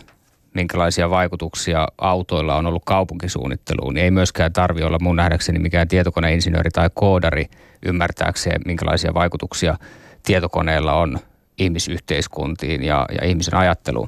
[0.54, 6.72] minkälaisia vaikutuksia autoilla on ollut kaupunkisuunnitteluun, niin ei myöskään tarvi olla mun nähdäkseni mikään tietokoneinsinööri
[6.72, 7.46] tai koodari
[7.86, 9.78] ymmärtääkseen, minkälaisia vaikutuksia
[10.24, 11.20] tietokoneella on
[11.58, 14.08] ihmisyhteiskuntiin ja, ja ihmisen ajatteluun.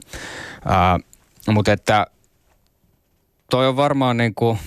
[0.66, 1.00] Ää,
[1.48, 2.08] mutta että
[3.50, 4.58] toi on varmaan niin kuin,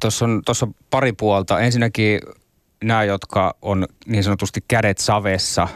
[0.00, 1.60] tuossa on, on pari puolta.
[1.60, 2.20] Ensinnäkin
[2.84, 5.68] nämä, jotka on niin sanotusti kädet savessa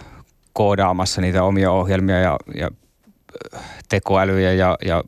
[0.52, 2.70] koodaamassa niitä omia ohjelmia ja, ja
[3.88, 5.04] tekoälyjä ja, ja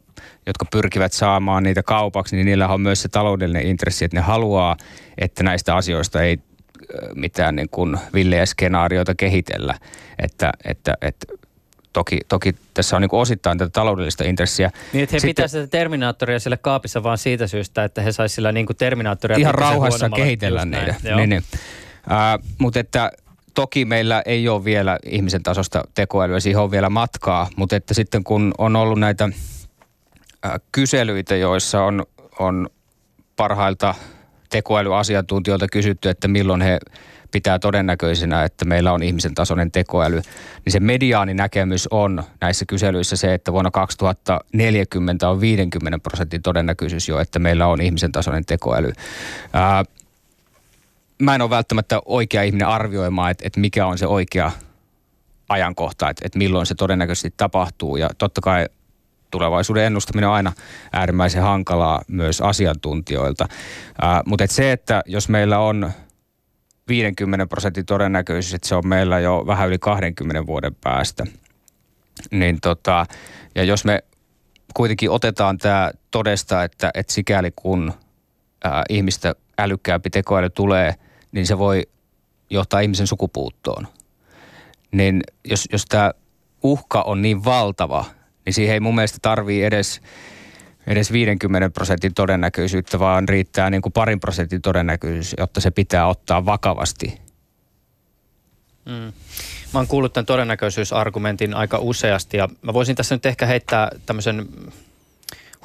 [0.46, 4.76] jotka pyrkivät saamaan niitä kaupaksi, niin niillä on myös se taloudellinen intressi, että ne haluaa,
[5.18, 6.38] että näistä asioista ei
[7.14, 9.74] mitään niin kuin villejä skenaarioita kehitellä.
[10.18, 11.26] Että, että, että
[11.94, 14.70] toki, toki tässä on niin osittain tätä taloudellista intressiä.
[14.92, 18.34] Niin, että he Sitten, pitää sitä Terminaattoria sille kaapissa vaan siitä syystä, että he saisivat
[18.34, 20.94] sillä niin kuin Terminaattoria ihan rauhassa kehitellä niitä.
[21.16, 21.42] Niin, niin.
[22.06, 23.10] Uh, mutta että
[23.54, 28.24] toki meillä ei ole vielä ihmisen tasosta tekoälyä, siihen on vielä matkaa, mutta että sitten
[28.24, 29.28] kun on ollut näitä
[30.72, 32.06] kyselyitä, joissa on,
[32.38, 32.68] on
[33.36, 33.94] parhailta
[34.50, 36.78] tekoälyasiantuntijoilta kysytty, että milloin he
[37.34, 40.22] pitää todennäköisenä, että meillä on ihmisen tasoinen tekoäly,
[40.64, 47.08] niin se mediaani näkemys on näissä kyselyissä se, että vuonna 2040 on 50 prosentin todennäköisyys
[47.08, 48.92] jo, että meillä on ihmisen tasoinen tekoäly.
[49.52, 49.84] Ää,
[51.22, 54.50] mä en ole välttämättä oikea ihminen arvioimaan, että, että mikä on se oikea
[55.48, 57.96] ajankohta, että, että milloin se todennäköisesti tapahtuu.
[57.96, 58.66] Ja totta kai
[59.30, 60.52] tulevaisuuden ennustaminen on aina
[60.92, 63.48] äärimmäisen hankalaa myös asiantuntijoilta.
[64.02, 65.92] Ää, mutta et se, että jos meillä on
[66.88, 71.26] 50 prosentin todennäköisyys, että se on meillä jo vähän yli 20 vuoden päästä,
[72.30, 73.06] niin tota,
[73.54, 74.04] ja jos me
[74.74, 77.92] kuitenkin otetaan tämä todesta, että, että sikäli kun
[78.64, 80.94] ää, ihmistä älykkäämpi tekoäly tulee,
[81.32, 81.82] niin se voi
[82.50, 83.86] johtaa ihmisen sukupuuttoon.
[84.92, 86.10] Niin jos, jos tämä
[86.62, 88.04] uhka on niin valtava,
[88.46, 90.00] niin siihen ei mun mielestä tarvii edes,
[90.86, 96.46] edes 50 prosentin todennäköisyyttä, vaan riittää niin kuin parin prosentin todennäköisyys, jotta se pitää ottaa
[96.46, 97.20] vakavasti.
[98.84, 99.12] Mm.
[99.74, 104.48] Mä oon kuullut tämän todennäköisyysargumentin aika useasti ja mä voisin tässä nyt ehkä heittää tämmöisen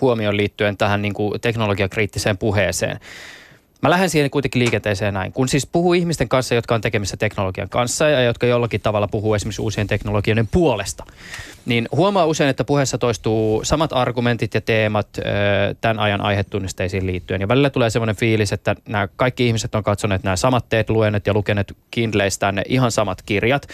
[0.02, 3.00] huomion liittyen tähän niin kuin teknologiakriittiseen puheeseen.
[3.82, 5.32] Mä lähden siihen kuitenkin liikenteeseen näin.
[5.32, 9.34] Kun siis puhuu ihmisten kanssa, jotka on tekemissä teknologian kanssa ja jotka jollakin tavalla puhuu
[9.34, 11.04] esimerkiksi uusien teknologioiden puolesta,
[11.66, 15.22] niin huomaa usein, että puheessa toistuu samat argumentit ja teemat ö,
[15.82, 17.42] tämän ajan aihetunnisteisiin liittyen.
[17.42, 21.28] Ja välillä tulee semmoinen fiilis, että nämä kaikki ihmiset on katsoneet nämä samat teet luennet
[21.28, 23.68] ja lukeneet Kindleistä ne ihan samat kirjat.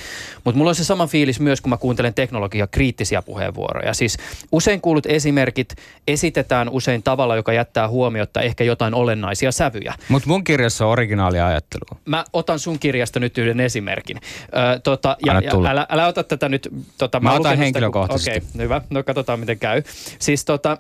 [0.44, 3.94] Mutta mulla on se sama fiilis myös, kun mä kuuntelen teknologia kriittisiä puheenvuoroja.
[3.94, 4.18] Siis
[4.52, 5.76] usein kuulut esimerkit
[6.08, 9.95] esitetään usein tavalla, joka jättää huomiota ehkä jotain olennaisia sävyjä.
[10.10, 12.02] Mutta mun kirjassa on originaalia ajattelua.
[12.06, 14.18] Mä otan sun kirjasta nyt yhden esimerkin.
[14.18, 16.70] Ö, tota, ja, ja älä, älä ota tätä nyt.
[16.98, 18.30] Tota, mä, mä otan henkilökohtaisesti.
[18.30, 18.82] Okei, okay, hyvä.
[18.90, 19.84] No katsotaan miten käy.
[20.20, 20.78] Siis tota,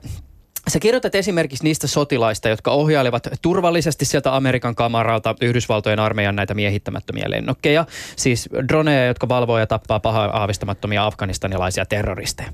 [0.68, 7.26] Sä kirjoitat esimerkiksi niistä sotilaista, jotka ohjailevat turvallisesti sieltä Amerikan kamaralta Yhdysvaltojen armeijan näitä miehittämättömiä
[7.28, 7.86] lennokkeja.
[8.16, 12.49] Siis droneja, jotka valvoo ja tappaa pahaa aavistamattomia afganistanilaisia terroristeja.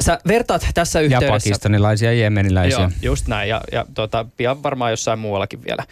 [0.00, 1.26] Sä vertaat tässä yhteydessä...
[1.26, 2.78] Ja pakistanilaisia ja jemeniläisiä.
[2.78, 3.48] Joo, just näin.
[3.48, 5.84] Ja, ja tota, pian varmaan jossain muuallakin vielä.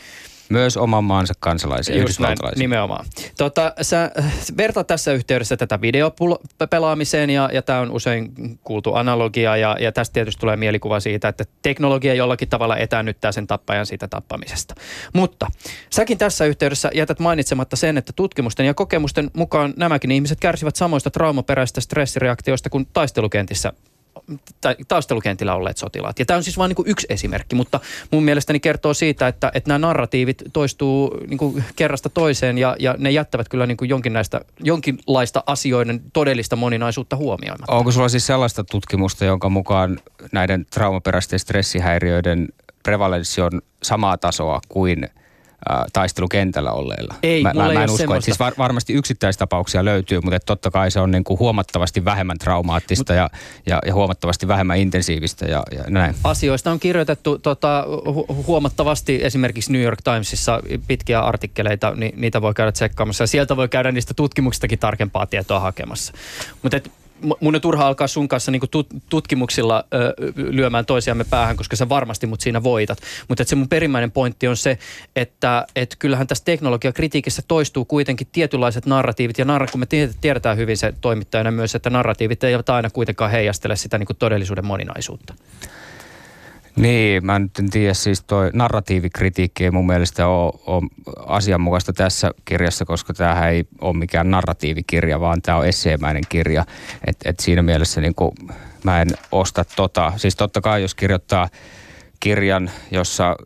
[0.49, 3.07] Myös oman maansa kansalaisia, Just näin, nimenomaan.
[3.39, 4.11] Tota, sä
[4.57, 8.33] vertaat tässä yhteydessä tätä videopelaamiseen ja, ja tämä on usein
[8.65, 13.47] kuultu analogia ja, ja tästä tietysti tulee mielikuva siitä, että teknologia jollakin tavalla etäännyttää sen
[13.47, 14.75] tappajan siitä tappamisesta.
[15.13, 15.47] Mutta
[15.91, 21.11] säkin tässä yhteydessä jätät mainitsematta sen, että tutkimusten ja kokemusten mukaan nämäkin ihmiset kärsivät samoista
[21.11, 23.73] traumaperäisistä stressireaktioista kuin taistelukentissä
[24.89, 26.19] taistelukentillä olleet sotilaat.
[26.19, 29.69] Ja tämä on siis vain niin yksi esimerkki, mutta mun mielestäni kertoo siitä, että, että
[29.69, 35.43] nämä narratiivit toistuu niin kerrasta toiseen ja, ja ne jättävät kyllä niin kuin jonkinlaista, jonkinlaista
[35.47, 37.73] asioiden todellista moninaisuutta huomioimatta.
[37.73, 39.99] Onko sulla siis sellaista tutkimusta, jonka mukaan
[40.33, 42.49] näiden traumaperäisten stressihäiriöiden
[42.83, 45.09] prevalenssi on samaa tasoa kuin
[45.93, 47.15] taistelukentällä olleilla.
[47.23, 50.71] Ei, mä, mä, ei mä en usko, että siis var, varmasti yksittäistapauksia löytyy, mutta totta
[50.71, 53.31] kai se on niin kuin huomattavasti vähemmän traumaattista Mut, ja,
[53.67, 56.15] ja, ja huomattavasti vähemmän intensiivistä ja, ja näin.
[56.25, 62.55] Asioista on kirjoitettu tota, hu- huomattavasti esimerkiksi New York Timesissa pitkiä artikkeleita, niin niitä voi
[62.55, 66.13] käydä tsekkaamassa ja sieltä voi käydä niistä tutkimuksistakin tarkempaa tietoa hakemassa.
[66.63, 66.81] Mutta
[67.41, 68.63] mun on turha alkaa sun kanssa niin
[69.09, 72.99] tutkimuksilla ö, lyömään toisiamme päähän, koska sä varmasti mut siinä voitat.
[73.29, 74.79] Mutta se mun perimmäinen pointti on se,
[75.17, 79.39] että et kyllähän tässä teknologiakritiikissä toistuu kuitenkin tietynlaiset narratiivit.
[79.39, 79.87] Ja narra, kun me
[80.21, 85.35] tiedetään hyvin se toimittajana myös, että narratiivit eivät aina kuitenkaan heijastele sitä niin todellisuuden moninaisuutta.
[86.77, 90.83] Niin, mä nyt en tiedä, siis toi narratiivikritiikki ei mun mielestä ole, ole
[91.27, 96.65] asianmukaista tässä kirjassa, koska tämähän ei ole mikään narratiivikirja, vaan tämä on esseemäinen kirja.
[97.07, 98.33] Et, et siinä mielessä niin kuin,
[98.85, 100.13] mä en osta tota.
[100.17, 101.49] Siis totta kai, jos kirjoittaa
[102.21, 103.37] kirjan, jossa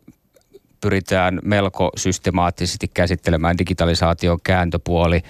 [0.81, 5.21] pyritään melko systemaattisesti käsittelemään digitalisaation kääntöpuoli,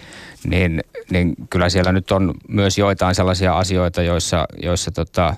[0.44, 5.36] niin, niin kyllä siellä nyt on myös joitain sellaisia asioita, joissa, joissa tota,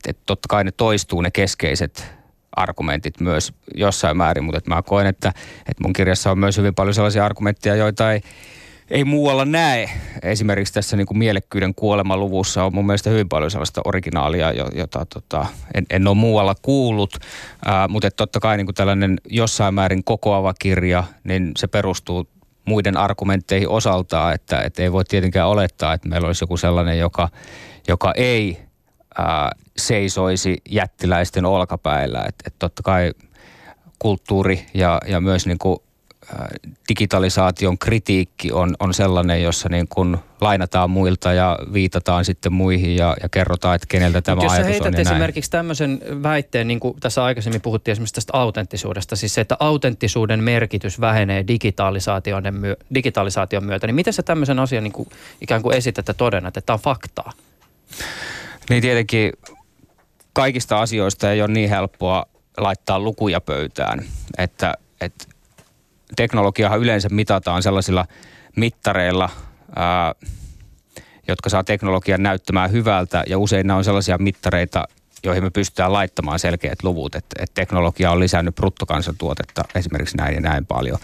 [0.00, 2.12] että, että totta kai ne toistuu ne keskeiset
[2.56, 5.28] argumentit myös jossain määrin, mutta mä koen, että,
[5.58, 8.20] että mun kirjassa on myös hyvin paljon sellaisia argumentteja, joita ei,
[8.90, 9.90] ei muualla näe.
[10.22, 15.46] Esimerkiksi tässä niin kuin mielekkyyden kuolemaluvussa on mun mielestä hyvin paljon sellaista originaalia, jota tota,
[15.74, 17.16] en, en ole muualla kuullut.
[17.64, 22.28] Ää, mutta totta kai niin kuin tällainen jossain määrin kokoava kirja, niin se perustuu
[22.64, 27.28] muiden argumentteihin osaltaan, että, että ei voi tietenkään olettaa, että meillä olisi joku sellainen, joka,
[27.88, 28.69] joka ei
[29.18, 32.24] ää, seisoisi jättiläisten olkapäillä.
[32.28, 33.12] Että et totta kai
[33.98, 35.78] kulttuuri ja, ja myös niin kuin,
[36.38, 36.48] ää,
[36.88, 43.16] digitalisaation kritiikki on, on sellainen, jossa niin kuin lainataan muilta ja viitataan sitten muihin ja,
[43.22, 44.92] ja kerrotaan, että keneltä tämä Mut ajatus on.
[44.92, 49.56] Jos esimerkiksi tämmöisen väitteen, niin kuin tässä aikaisemmin puhuttiin esimerkiksi tästä autenttisuudesta, siis se, että
[49.60, 55.08] autenttisuuden merkitys vähenee digitalisaation, myö, digitalisaation myötä, niin miten sä tämmöisen asian niin kuin,
[55.40, 57.32] ikään kuin esität ja todennat, että tämä on faktaa?
[58.70, 59.32] Niin tietenkin
[60.32, 64.04] kaikista asioista ei ole niin helppoa laittaa lukuja pöytään,
[64.38, 65.24] että, että
[66.16, 68.06] teknologiahan yleensä mitataan sellaisilla
[68.56, 69.28] mittareilla,
[69.76, 70.14] ää,
[71.28, 74.84] jotka saa teknologian näyttämään hyvältä ja usein nämä on sellaisia mittareita,
[75.24, 80.40] joihin me pystytään laittamaan selkeät luvut, että, että teknologia on lisännyt bruttokansantuotetta esimerkiksi näin ja
[80.40, 80.98] näin paljon.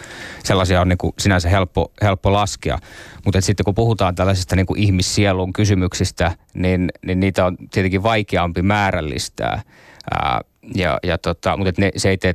[0.45, 2.79] Sellaisia on niin kuin sinänsä helppo, helppo laskea,
[3.25, 8.62] mutta sitten kun puhutaan tällaisista niin kuin ihmissielun kysymyksistä, niin, niin niitä on tietenkin vaikeampi
[8.62, 9.62] määrällistää.
[10.11, 10.41] Ää,
[10.75, 12.35] ja, ja tota, mutta ne, se ei tee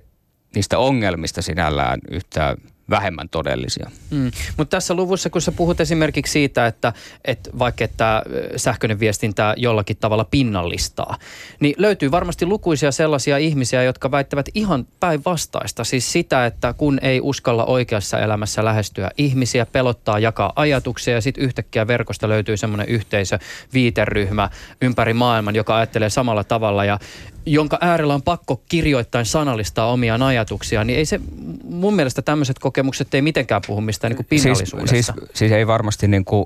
[0.56, 2.58] niistä ongelmista sinällään yhtään
[2.92, 3.92] vähemmän todellisia.
[4.10, 4.32] Mm.
[4.58, 6.94] Mutta tässä luvussa, kun sä puhut esimerkiksi siitä, että,
[7.26, 8.24] että vaikka että
[8.56, 11.18] sähköinen viestintä jollakin tavalla pinnallistaa,
[11.60, 15.84] niin löytyy varmasti lukuisia sellaisia ihmisiä, jotka väittävät ihan päinvastaista.
[15.84, 21.44] Siis sitä, että kun ei uskalla oikeassa elämässä lähestyä ihmisiä, pelottaa jakaa ajatuksia ja sitten
[21.44, 23.40] yhtäkkiä verkosta löytyy semmoinen yhteisö,
[23.74, 24.50] viiteryhmä
[24.82, 27.00] ympäri maailman, joka ajattelee samalla tavalla ja
[27.46, 31.20] jonka äärellä on pakko kirjoittain sanallistaa omiaan ajatuksia, niin ei se,
[31.64, 34.90] mun mielestä tämmöiset kokemukset ei mitenkään puhu mistään niin kuin pinnallisuudesta.
[34.90, 36.46] Siis, siis, siis ei varmasti niin kuin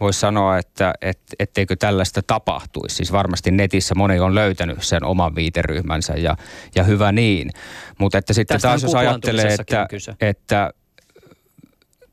[0.00, 2.96] voisi sanoa, että et, etteikö tällaista tapahtuisi.
[2.96, 6.36] Siis varmasti netissä moni on löytänyt sen oman viiteryhmänsä ja,
[6.74, 7.50] ja hyvä niin.
[7.98, 9.88] Mutta että sitten Tästä taas jos ajattelee, että,
[10.20, 10.70] että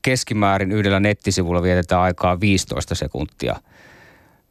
[0.02, 3.56] keskimäärin yhdellä nettisivulla vietetään aikaa 15 sekuntia.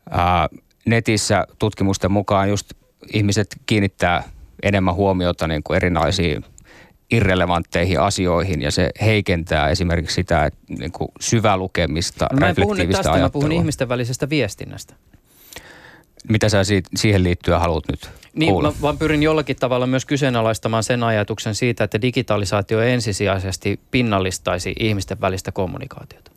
[0.10, 0.50] Ää,
[0.86, 2.74] netissä tutkimusten mukaan just
[3.14, 4.24] ihmiset kiinnittää
[4.64, 6.46] enemmän huomiota niin kuin erinäisiin
[7.12, 13.44] irrelevantteihin asioihin ja se heikentää esimerkiksi sitä että niin kuin syvälukemista, no, reflektiivistä tästä, ajattelua.
[13.44, 14.94] mä puhun ihmisten välisestä viestinnästä.
[16.30, 16.62] Mitä sä
[16.96, 18.72] siihen liittyen haluat nyt niin, kuulla?
[18.72, 25.22] Mä vaan pyrin jollakin tavalla myös kyseenalaistamaan sen ajatuksen siitä, että digitalisaatio ensisijaisesti pinnallistaisi ihmisten
[25.22, 26.32] välistä kommunikaatiota.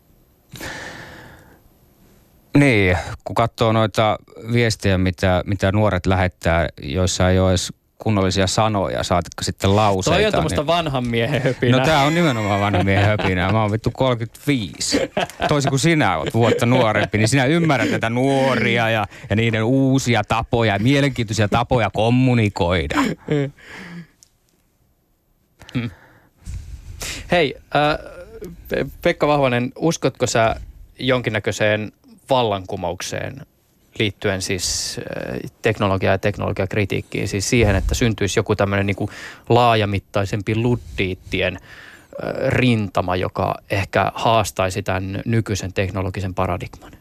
[2.57, 4.19] Niin, kun katsoo noita
[4.53, 10.17] viestejä, mitä, mitä nuoret lähettää, joissa ei ole edes kunnollisia sanoja, saatikka sitten lauseita.
[10.17, 10.67] Toi on tuommoista niin...
[10.67, 11.81] vanhan miehen höpinää.
[11.81, 13.53] No tää on nimenomaan vanhan miehen höpinää.
[13.53, 15.01] Mä oon vittu 35.
[15.49, 20.23] Toisin kuin sinä oot vuotta nuorempi, niin sinä ymmärrät näitä nuoria ja, ja niiden uusia
[20.25, 23.03] tapoja, mielenkiintoisia tapoja kommunikoida.
[25.75, 25.91] Hmm.
[27.31, 27.99] Hei, äh,
[29.03, 30.57] Pekka Vahvanen, uskotko sä
[30.99, 31.93] jonkinnäköiseen
[32.31, 33.47] vallankumoukseen
[33.99, 39.11] liittyen siis äh, teknologia- ja teknologiakritiikkiin, siis siihen, että syntyisi joku tämmöinen niin
[39.49, 41.61] laajamittaisempi luddiittien äh,
[42.49, 46.93] rintama, joka ehkä haastaisi tämän nykyisen teknologisen paradigman?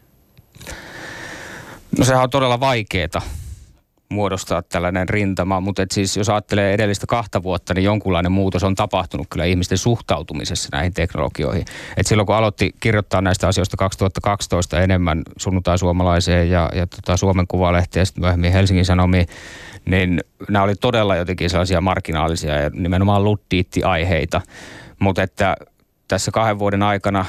[1.98, 3.22] No sehän on todella vaikeeta.
[4.10, 8.74] Muodostaa tällainen rintama, mutta et siis jos ajattelee edellistä kahta vuotta, niin jonkunlainen muutos on
[8.74, 11.64] tapahtunut kyllä ihmisten suhtautumisessa näihin teknologioihin.
[11.96, 17.98] Et silloin kun aloitti kirjoittaa näistä asioista 2012 enemmän sunnuntai-suomalaiseen ja, ja tota Suomen Kuvalehti
[17.98, 19.26] ja sitten myöhemmin Helsingin Sanomiin,
[19.84, 24.40] niin nämä oli todella jotenkin sellaisia marginaalisia ja nimenomaan luddiitti-aiheita.
[24.98, 25.56] Mutta että
[26.08, 27.24] tässä kahden vuoden aikana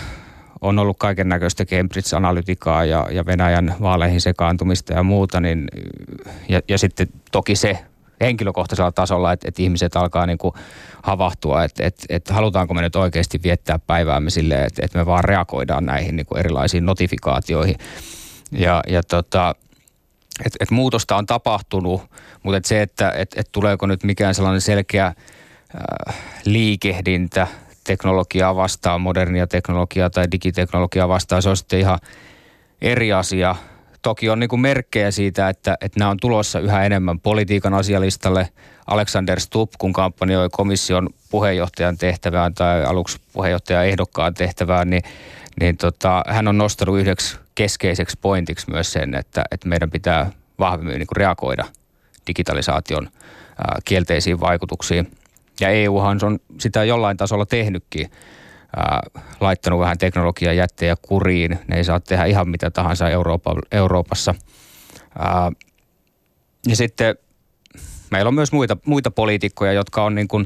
[0.62, 5.68] on ollut kaiken näköistä Cambridge-analytikaa ja, ja Venäjän vaaleihin sekaantumista ja muuta, niin,
[6.50, 7.80] ja, ja sitten toki se
[8.22, 10.54] henkilökohtaisella tasolla, että, että ihmiset alkaa niin kuin
[11.04, 15.24] havahtua, että, että, että halutaanko me nyt oikeasti viettää päiväämme silleen, että, että me vaan
[15.24, 17.76] reagoidaan näihin niin kuin erilaisiin notifikaatioihin.
[18.52, 19.56] Ja, ja tota,
[20.46, 22.02] että et muutosta on tapahtunut,
[22.44, 27.48] mutta et se, että et, et tuleeko nyt mikään sellainen selkeä äh, liikehdintä
[27.84, 32.00] teknologiaa vastaan, modernia teknologiaa tai digiteknologiaa vastaan, se on sitten ihan
[32.82, 33.56] eri asia.
[34.02, 38.50] Toki on niin merkkejä siitä, että, että nämä on tulossa yhä enemmän politiikan asialistalle.
[38.88, 45.02] Alexander Stubb, kun kampanjoi komission puheenjohtajan tehtävään tai aluksi puheenjohtajan ehdokkaan tehtävään, niin,
[45.60, 50.98] niin tota, hän on nostanut yhdeksi keskeiseksi pointiksi myös sen, että, että meidän pitää vahvemmin
[50.98, 51.66] niin reagoida
[52.28, 53.10] digitalisaation
[53.58, 55.12] ää, kielteisiin vaikutuksiin.
[55.62, 58.12] Ja EUhan on sitä jollain tasolla tehnytkin,
[58.76, 59.02] ää,
[59.40, 61.60] laittanut vähän teknologiaa jättejä kuriin.
[61.68, 64.36] Ne ei saa tehdä ihan mitä tahansa Euroopa, Euroopassa.
[65.20, 65.52] Ää,
[66.68, 67.16] ja sitten
[68.12, 70.46] meillä on myös muita, muita poliitikkoja, jotka on niin kuin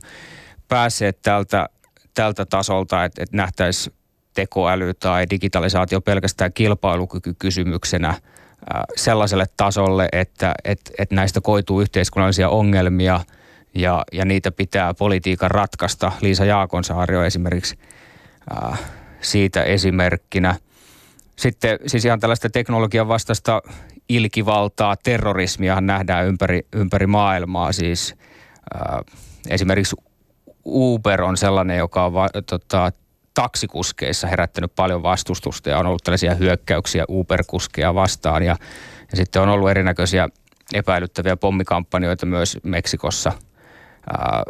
[0.68, 1.70] päässeet tältä,
[2.14, 3.96] tältä tasolta, että, että nähtäisiin
[4.34, 8.14] tekoäly tai digitalisaatio pelkästään kilpailukykykysymyksenä
[8.96, 13.20] sellaiselle tasolle, että, että, että näistä koituu yhteiskunnallisia ongelmia
[13.76, 16.12] ja, ja niitä pitää politiikan ratkaista.
[16.22, 17.80] Liisa Jaakonsaari on esimerkiksi
[18.50, 18.78] ää,
[19.22, 20.56] siitä esimerkkinä.
[21.36, 23.62] Sitten siis ihan tällaista teknologian vastaista
[24.10, 27.72] ilkivaltaa, terrorismia nähdään ympäri, ympäri maailmaa.
[27.72, 28.16] Siis
[28.74, 29.02] ää,
[29.50, 29.96] esimerkiksi
[30.66, 32.92] Uber on sellainen, joka on va, tota,
[33.34, 38.56] taksikuskeissa herättänyt paljon vastustusta ja on ollut tällaisia hyökkäyksiä Uber-kuskeja vastaan ja,
[39.12, 40.30] ja sitten on ollut erinäköisiä
[40.74, 43.32] epäilyttäviä pommikampanjoita myös Meksikossa,
[44.10, 44.44] ää,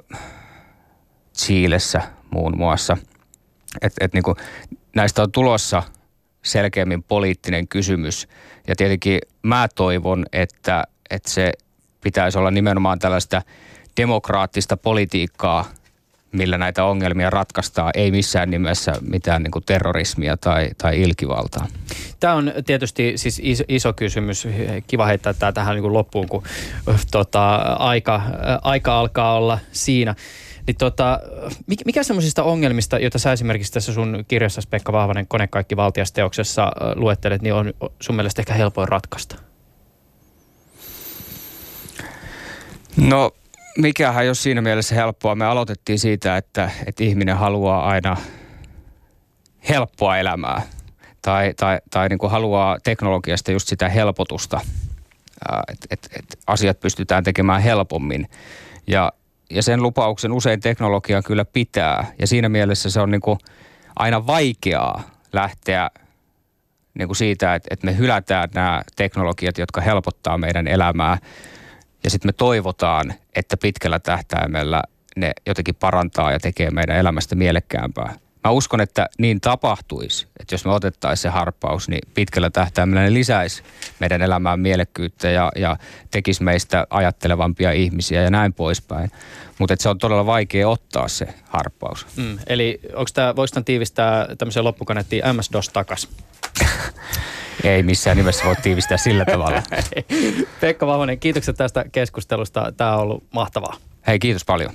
[1.38, 2.02] Chiilessä
[2.32, 2.98] muun muassa.
[3.82, 4.36] Et, et niin kuin,
[4.96, 5.84] näistä on tulossa
[6.44, 8.28] selkeämmin poliittinen kysymys
[8.68, 11.52] ja tietenkin mä toivon, että, että se
[12.02, 13.42] pitäisi olla nimenomaan tällaista
[13.98, 15.66] demokraattista politiikkaa–
[16.38, 21.68] millä näitä ongelmia ratkaistaan, ei missään nimessä mitään niin kuin terrorismia tai, tai ilkivaltaa.
[22.20, 24.48] Tämä on tietysti siis iso, iso kysymys.
[24.88, 26.44] Kiva heittää tämä tähän niin kuin loppuun, kun
[27.12, 28.22] tota, aika,
[28.62, 30.16] aika alkaa olla siinä.
[30.68, 31.20] Niin tota,
[31.86, 37.42] mikä semmoisista ongelmista, joita sä esimerkiksi tässä sun kirjassa Pekka Vahvanen Kone kaikki valtiasteoksessa luettelet,
[37.42, 39.36] niin on sun mielestä ehkä helpoin ratkaista?
[42.98, 43.32] No
[43.78, 45.36] mikähän jos siinä mielessä helppoa.
[45.36, 48.18] Me aloitettiin siitä, että, että ihminen haluaa aina
[49.70, 50.62] helppoa elämää
[51.22, 54.62] tai, tai, tai niin kuin haluaa teknologiasta just sitä helpotusta,
[55.68, 58.30] että et, et asiat pystytään tekemään helpommin.
[58.88, 59.12] Ja,
[59.50, 63.40] ja sen lupauksen usein teknologia kyllä pitää ja siinä mielessä se on niin kuin
[63.96, 65.04] aina vaikeaa
[65.34, 65.90] lähteä
[66.94, 71.18] niin kuin siitä, että, että me hylätään nämä teknologiat, jotka helpottaa meidän elämää–
[72.06, 74.84] ja sitten me toivotaan, että pitkällä tähtäimellä
[75.16, 78.16] ne jotenkin parantaa ja tekee meidän elämästä mielekkäämpää.
[78.46, 83.14] Mä uskon, että niin tapahtuisi, että jos me otettaisiin se harppaus, niin pitkällä tähtäimellä ne
[83.14, 83.64] lisäisi
[84.00, 85.78] meidän elämään mielekkyyttä ja, ja
[86.12, 89.12] tekisi meistä ajattelevampia ihmisiä ja näin poispäin.
[89.60, 92.08] Mutta se on todella vaikea ottaa se harppaus.
[92.16, 92.80] Mm, eli
[93.36, 96.10] voiko tämän tiivistää tämmöiseen loppukanettiin MS-DOS takas?
[97.64, 99.64] Ei missään nimessä voi tiivistää sillä tavalla.
[100.62, 102.72] Pekka Vahvanen, kiitokset tästä keskustelusta.
[102.78, 103.78] Tämä on ollut mahtavaa.
[104.08, 104.74] Hei, kiitos paljon.